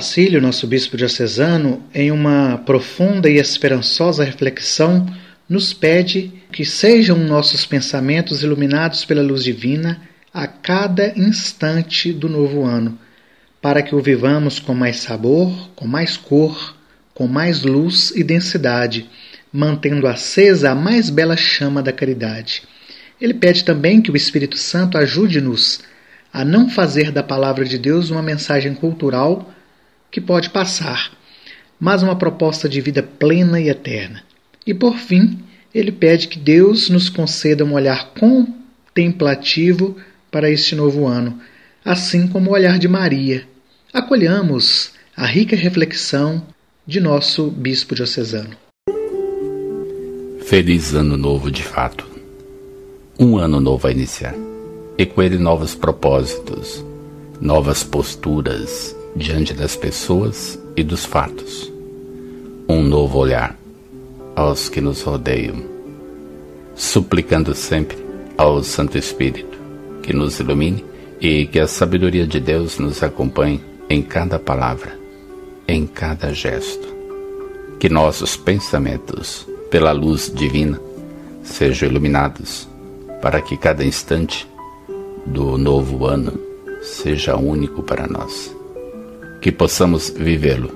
[0.00, 5.06] Tacílio, nosso bispo diocesano, em uma profunda e esperançosa reflexão,
[5.46, 10.00] nos pede que sejam nossos pensamentos iluminados pela luz divina
[10.32, 12.98] a cada instante do novo ano,
[13.60, 16.74] para que o vivamos com mais sabor, com mais cor,
[17.12, 19.06] com mais luz e densidade,
[19.52, 22.62] mantendo acesa a mais bela chama da caridade.
[23.20, 25.82] Ele pede também que o Espírito Santo ajude-nos
[26.32, 29.54] a não fazer da palavra de Deus uma mensagem cultural
[30.10, 31.12] que pode passar,
[31.78, 34.22] mas uma proposta de vida plena e eterna.
[34.66, 35.38] E por fim,
[35.74, 39.96] ele pede que Deus nos conceda um olhar contemplativo
[40.30, 41.40] para este novo ano,
[41.84, 43.46] assim como o olhar de Maria.
[43.92, 46.42] Acolhamos a rica reflexão
[46.86, 48.56] de nosso bispo diocesano.
[50.42, 52.08] Feliz Ano Novo de fato.
[53.18, 54.34] Um ano novo a iniciar
[54.98, 56.84] e com ele novos propósitos,
[57.40, 61.72] novas posturas diante das pessoas e dos fatos.
[62.68, 63.58] Um novo olhar
[64.36, 65.62] aos que nos rodeiam,
[66.74, 67.98] suplicando sempre
[68.36, 69.58] ao Santo Espírito
[70.02, 70.84] que nos ilumine
[71.20, 74.98] e que a sabedoria de Deus nos acompanhe em cada palavra,
[75.68, 76.88] em cada gesto.
[77.78, 80.80] Que nossos pensamentos, pela luz divina,
[81.42, 82.68] sejam iluminados,
[83.20, 84.48] para que cada instante
[85.26, 86.32] do novo ano
[86.82, 88.59] seja único para nós.
[89.40, 90.70] Que possamos vivê-lo,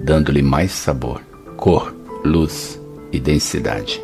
[0.00, 1.20] dando-lhe mais sabor,
[1.56, 2.80] cor, luz
[3.12, 4.02] e densidade,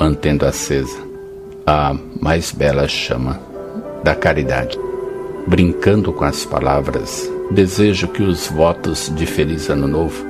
[0.00, 0.96] mantendo acesa
[1.66, 3.38] a mais bela chama
[4.02, 4.78] da caridade.
[5.46, 10.24] Brincando com as palavras, desejo que os votos de Feliz Ano Novo,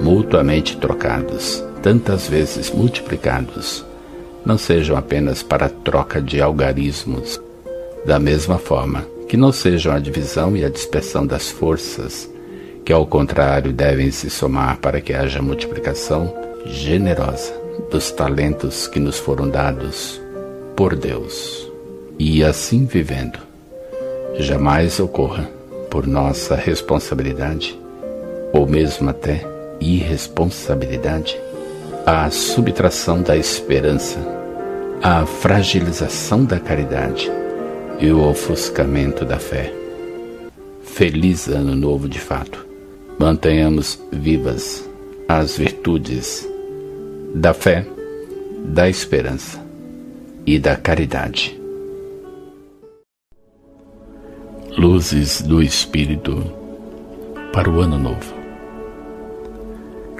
[0.00, 3.84] mutuamente trocados, tantas vezes multiplicados,
[4.46, 7.40] não sejam apenas para troca de algarismos,
[8.06, 12.30] da mesma forma que não sejam a divisão e a dispersão das forças,
[12.84, 16.32] que ao contrário devem se somar para que haja multiplicação
[16.66, 17.54] generosa
[17.90, 20.20] dos talentos que nos foram dados
[20.76, 21.70] por Deus.
[22.18, 23.38] E assim vivendo,
[24.38, 25.48] jamais ocorra
[25.90, 27.78] por nossa responsabilidade,
[28.52, 29.44] ou mesmo até
[29.80, 31.38] irresponsabilidade,
[32.06, 34.18] a subtração da esperança,
[35.02, 37.30] a fragilização da caridade
[38.04, 39.72] e o ofuscamento da fé.
[40.82, 42.66] Feliz Ano Novo de fato.
[43.18, 44.86] Mantenhamos vivas
[45.26, 46.46] as virtudes
[47.34, 47.86] da fé,
[48.66, 49.58] da esperança
[50.44, 51.58] e da caridade.
[54.76, 56.44] Luzes do Espírito
[57.54, 58.34] para o Ano Novo.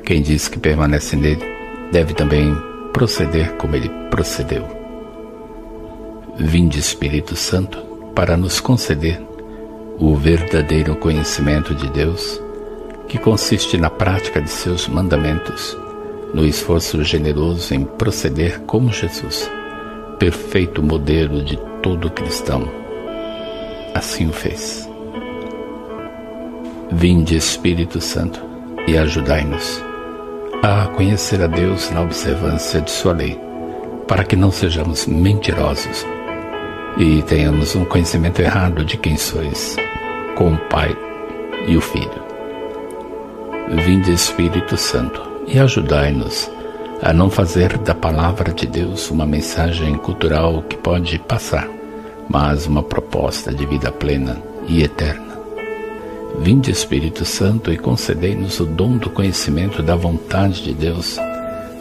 [0.07, 1.45] Quem diz que permanece nele
[1.93, 2.57] deve também
[2.95, 4.84] proceder como ele procedeu.
[6.37, 7.79] Vinde, Espírito Santo,
[8.13, 9.23] para nos conceder
[10.01, 12.43] o verdadeiro conhecimento de Deus,
[13.07, 15.79] que consiste na prática de seus mandamentos,
[16.35, 19.49] no esforço generoso em proceder como Jesus,
[20.19, 22.69] perfeito modelo de todo cristão.
[23.95, 24.91] Assim o fez.
[26.91, 28.43] Vinde, Espírito Santo,
[28.89, 29.81] e ajudai-nos
[30.65, 33.39] a conhecer a Deus na observância de Sua lei,
[34.09, 36.05] para que não sejamos mentirosos
[36.97, 39.77] e tenhamos um conhecimento errado de quem sois,
[40.37, 40.97] com o Pai
[41.67, 42.23] e o Filho.
[43.85, 46.51] Vinde Espírito Santo e ajudai-nos
[47.03, 51.69] a não fazer da palavra de Deus uma mensagem cultural que pode passar,
[52.29, 55.35] mas uma proposta de vida plena e eterna.
[56.39, 61.19] Vinde Espírito Santo e concedei-nos o dom do conhecimento da vontade de Deus,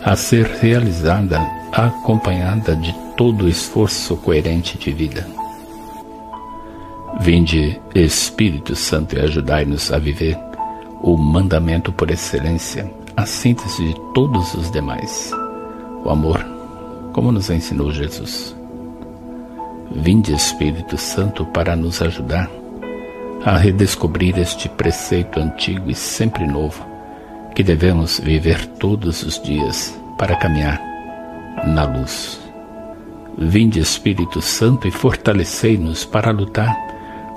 [0.03, 1.39] a ser realizada
[1.71, 5.27] acompanhada de todo esforço coerente de vida.
[7.19, 10.37] Vinde Espírito Santo e ajudai-nos a viver
[11.01, 15.31] o mandamento por excelência, a síntese de todos os demais,
[16.03, 16.43] o amor,
[17.13, 18.55] como nos ensinou Jesus.
[19.91, 22.49] Vinde Espírito Santo para nos ajudar
[23.45, 26.83] a redescobrir este preceito antigo e sempre novo,
[27.53, 30.81] que devemos viver todos os dias para caminhar
[31.67, 32.42] na luz.
[33.37, 36.75] Vinde Espírito Santo e fortalecei-nos para lutar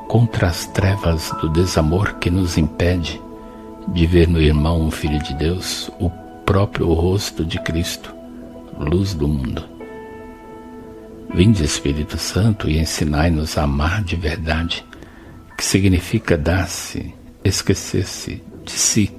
[0.09, 3.21] contra as trevas do desamor que nos impede
[3.89, 6.11] de ver no irmão um filho de Deus o
[6.45, 8.15] próprio rosto de Cristo,
[8.79, 9.65] luz do mundo.
[11.33, 14.85] Vinde Espírito Santo e ensinai-nos a amar de verdade
[15.57, 19.11] que significa dar-se, esquecer-se de si,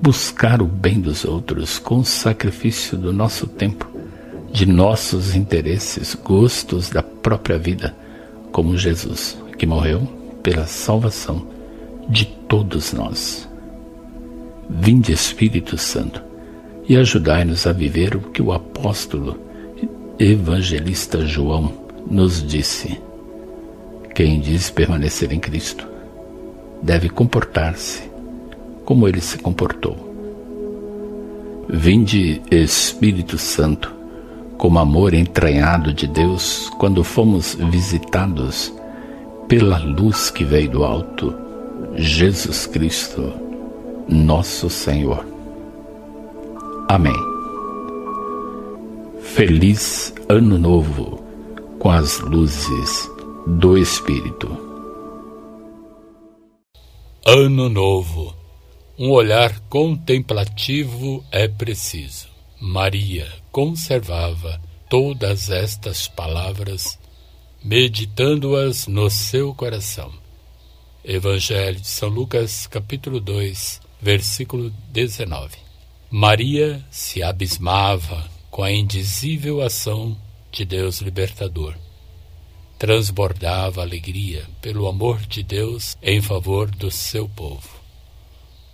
[0.00, 3.91] buscar o bem dos outros com o sacrifício do nosso tempo,
[4.52, 7.96] de nossos interesses, gostos da própria vida,
[8.52, 10.06] como Jesus, que morreu
[10.42, 11.46] pela salvação
[12.06, 13.48] de todos nós.
[14.68, 16.22] Vinde, Espírito Santo,
[16.86, 19.38] e ajudai-nos a viver o que o apóstolo
[20.18, 21.72] evangelista João
[22.10, 23.00] nos disse.
[24.14, 25.88] Quem diz permanecer em Cristo
[26.82, 28.02] deve comportar-se
[28.84, 30.12] como ele se comportou.
[31.68, 34.01] Vinde, Espírito Santo,
[34.62, 38.72] como amor entranhado de Deus quando fomos visitados
[39.48, 41.34] pela luz que veio do alto,
[41.96, 43.32] Jesus Cristo,
[44.08, 45.26] nosso Senhor.
[46.88, 47.12] Amém.
[49.20, 51.20] Feliz Ano Novo
[51.80, 53.10] com as luzes
[53.44, 54.48] do Espírito.
[57.26, 58.32] Ano Novo.
[58.96, 62.28] Um olhar contemplativo é preciso.
[62.60, 66.98] Maria conservava todas estas palavras,
[67.62, 70.10] meditando-as no seu coração.
[71.04, 75.58] Evangelho de São Lucas, capítulo 2, versículo 19.
[76.10, 80.16] Maria se abismava com a indizível ação
[80.50, 81.74] de Deus libertador.
[82.78, 87.82] Transbordava alegria pelo amor de Deus em favor do seu povo.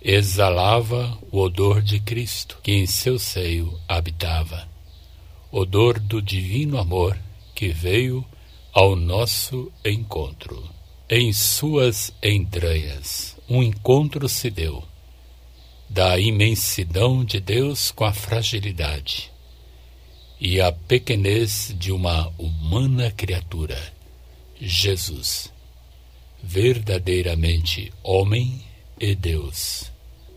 [0.01, 4.68] Exalava o odor de Cristo, que em seu seio habitava,
[5.51, 7.17] odor do divino amor
[7.55, 8.23] que veio
[8.71, 10.63] ao nosso encontro.
[11.09, 14.83] Em suas entranhas, um encontro se deu,
[15.89, 19.31] da imensidão de Deus com a fragilidade
[20.39, 23.77] e a pequenez de uma humana criatura,
[24.61, 25.51] Jesus,
[26.43, 28.61] verdadeiramente homem
[28.99, 29.91] e Deus.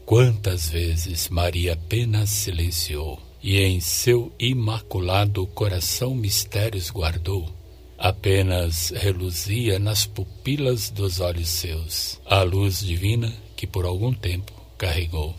[0.07, 7.51] Quantas vezes Maria apenas silenciou e em seu imaculado coração mistérios guardou,
[7.99, 15.35] apenas reluzia nas pupilas dos olhos seus a luz divina que por algum tempo carregou.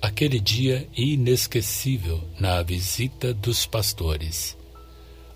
[0.00, 4.56] Aquele dia inesquecível na visita dos pastores,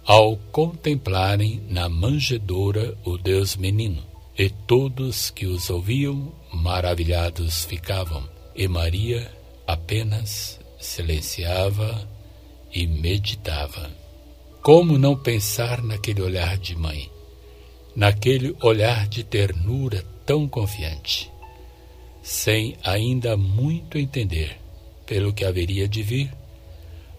[0.04, 4.02] ao contemplarem na manjedoura o Deus menino,
[4.38, 9.30] e todos que os ouviam maravilhados ficavam, e Maria
[9.66, 12.08] apenas silenciava
[12.72, 13.90] e meditava.
[14.62, 17.10] Como não pensar naquele olhar de mãe,
[17.94, 21.32] naquele olhar de ternura tão confiante?
[22.22, 24.56] sem ainda muito entender
[25.04, 26.32] pelo que haveria de vir,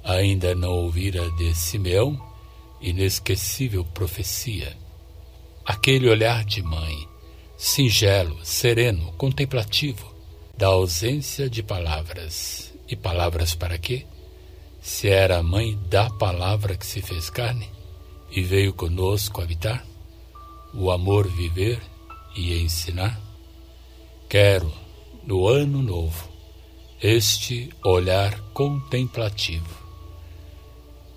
[0.04, 2.20] ainda não ouvira de Simeão
[2.82, 4.76] inesquecível profecia.
[5.66, 7.08] Aquele olhar de mãe,
[7.58, 10.14] singelo, sereno, contemplativo,
[10.58, 12.74] da ausência de palavras.
[12.88, 14.06] E palavras para quê?
[14.84, 17.70] Se era a mãe da palavra que se fez carne
[18.30, 19.82] e veio conosco habitar,
[20.74, 21.82] o amor viver
[22.36, 23.18] e ensinar.
[24.28, 24.70] Quero,
[25.24, 26.28] no ano novo,
[27.02, 29.74] este olhar contemplativo.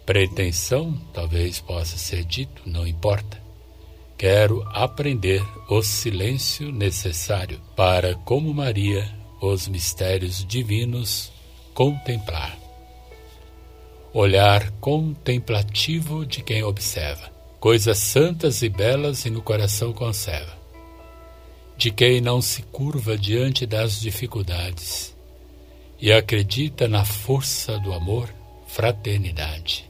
[0.06, 3.42] Pretensão, talvez possa ser dito, não importa.
[4.16, 9.12] Quero aprender o silêncio necessário para, como Maria,
[9.42, 11.32] os mistérios divinos
[11.74, 12.65] contemplar.
[14.18, 20.56] Olhar contemplativo de quem observa, coisas santas e belas e no coração conserva
[21.76, 25.14] de quem não se curva diante das dificuldades
[26.00, 28.32] e acredita na força do amor,
[28.66, 29.84] fraternidade.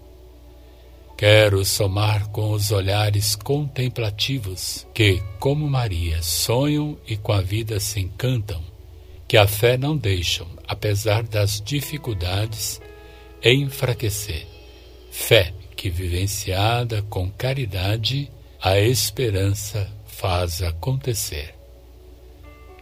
[1.16, 8.00] Quero somar com os olhares contemplativos que, como Maria, sonham e com a vida se
[8.00, 8.60] encantam,
[9.28, 12.80] que a fé não deixam, apesar das dificuldades,
[13.42, 14.46] enfraquecer.
[15.10, 18.30] Fé que, vivenciada com caridade,
[18.60, 21.54] a esperança faz acontecer.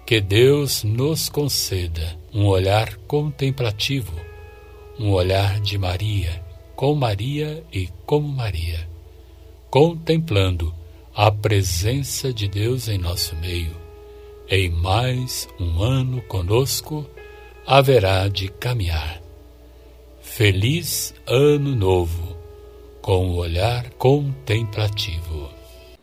[0.07, 4.15] Que Deus nos conceda um olhar contemplativo,
[4.99, 6.45] um olhar de Maria,
[6.77, 8.89] com Maria e como Maria,
[9.71, 10.75] contemplando
[11.15, 13.75] a presença de Deus em nosso meio.
[14.49, 17.09] Em mais um ano conosco
[17.67, 19.24] haverá de caminhar.
[20.37, 22.37] Feliz Ano Novo,
[23.01, 25.49] com o olhar contemplativo.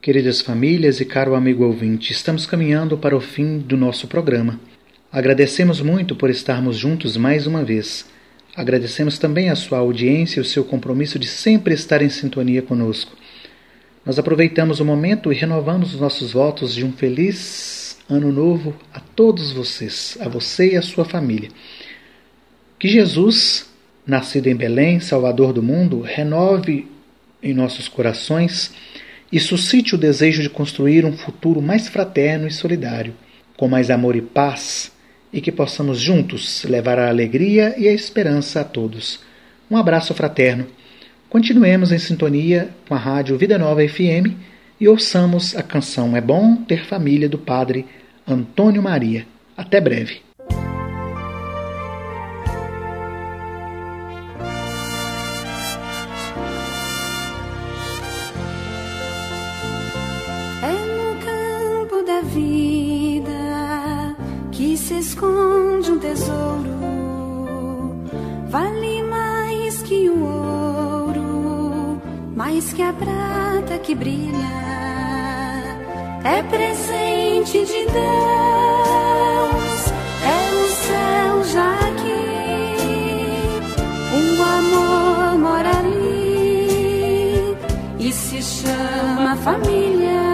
[0.01, 4.57] Queridas famílias e caro amigo ouvinte, estamos caminhando para o fim do nosso programa.
[5.11, 8.05] Agradecemos muito por estarmos juntos mais uma vez.
[8.55, 13.11] Agradecemos também a sua audiência e o seu compromisso de sempre estar em sintonia conosco.
[14.05, 19.01] Nós aproveitamos o momento e renovamos os nossos votos de um feliz ano novo a
[19.01, 21.49] todos vocês, a você e a sua família.
[22.79, 23.69] Que Jesus,
[24.05, 26.87] nascido em Belém, Salvador do mundo, renove
[27.41, 28.71] em nossos corações
[29.31, 33.13] e suscite o desejo de construir um futuro mais fraterno e solidário,
[33.55, 34.91] com mais amor e paz
[35.31, 39.21] e que possamos juntos levar a alegria e a esperança a todos.
[39.69, 40.67] Um abraço fraterno.
[41.29, 44.35] Continuemos em sintonia com a rádio Vida Nova FM
[44.79, 47.85] e ouçamos a canção É Bom Ter Família do Padre
[48.27, 49.25] Antônio Maria.
[49.55, 50.30] Até breve.
[72.41, 74.33] Mais que a prata que brilha,
[76.23, 78.01] é presente de Deus,
[80.25, 82.25] é o céu já aqui,
[84.17, 87.55] o amor mora ali
[87.99, 90.30] e se chama família.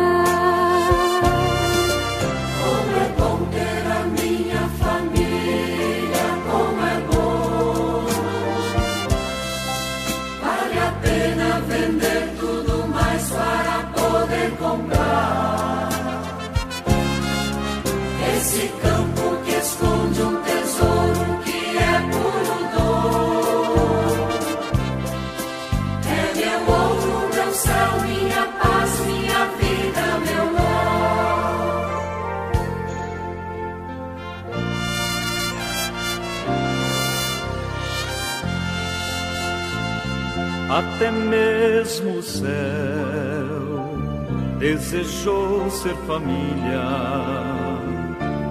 [40.97, 42.47] Até mesmo o céu
[44.57, 46.81] desejou ser família,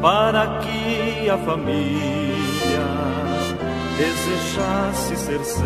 [0.00, 2.86] para que a família
[3.98, 5.64] desejasse ser céu.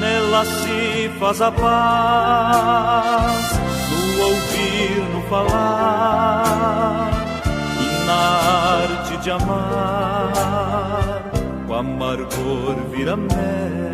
[0.00, 2.40] Nela se faz a paz,
[3.90, 7.10] no ouvir, no falar,
[7.78, 8.20] e na
[8.80, 11.22] arte de amar,
[11.68, 13.85] o amargor vira mel.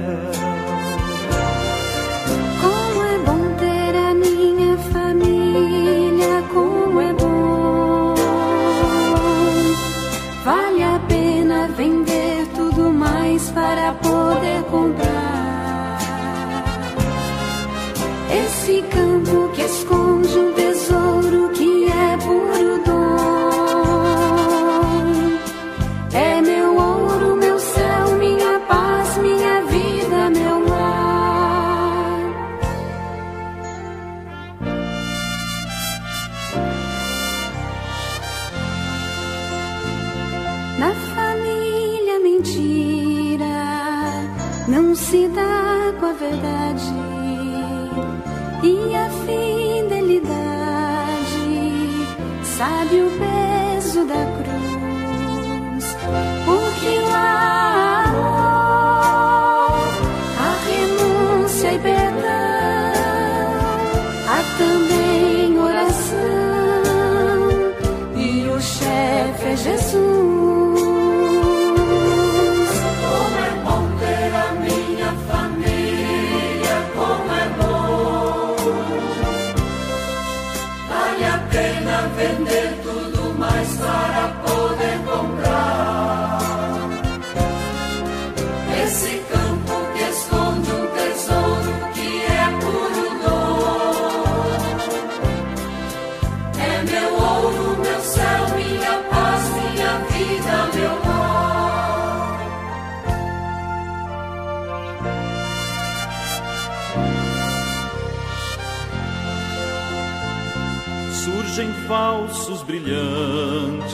[111.93, 113.93] Falsos brilhantes,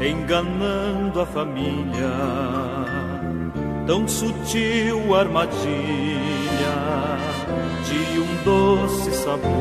[0.00, 2.14] enganando a família.
[3.84, 5.58] Tão sutil armadilha
[7.84, 9.58] de um doce sabor.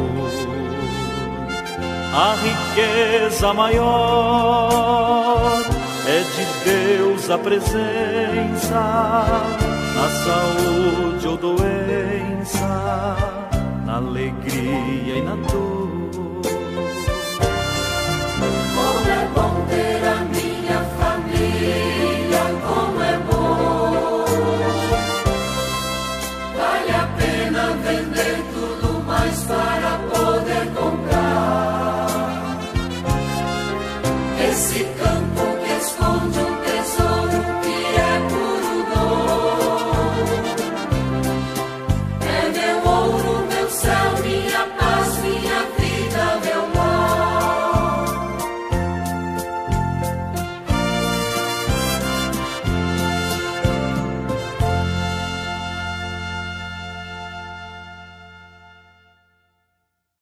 [2.13, 4.83] A riqueza maior
[6.05, 8.79] é de Deus a presença,
[9.95, 13.17] na saúde ou doença,
[13.87, 15.86] na alegria e na dor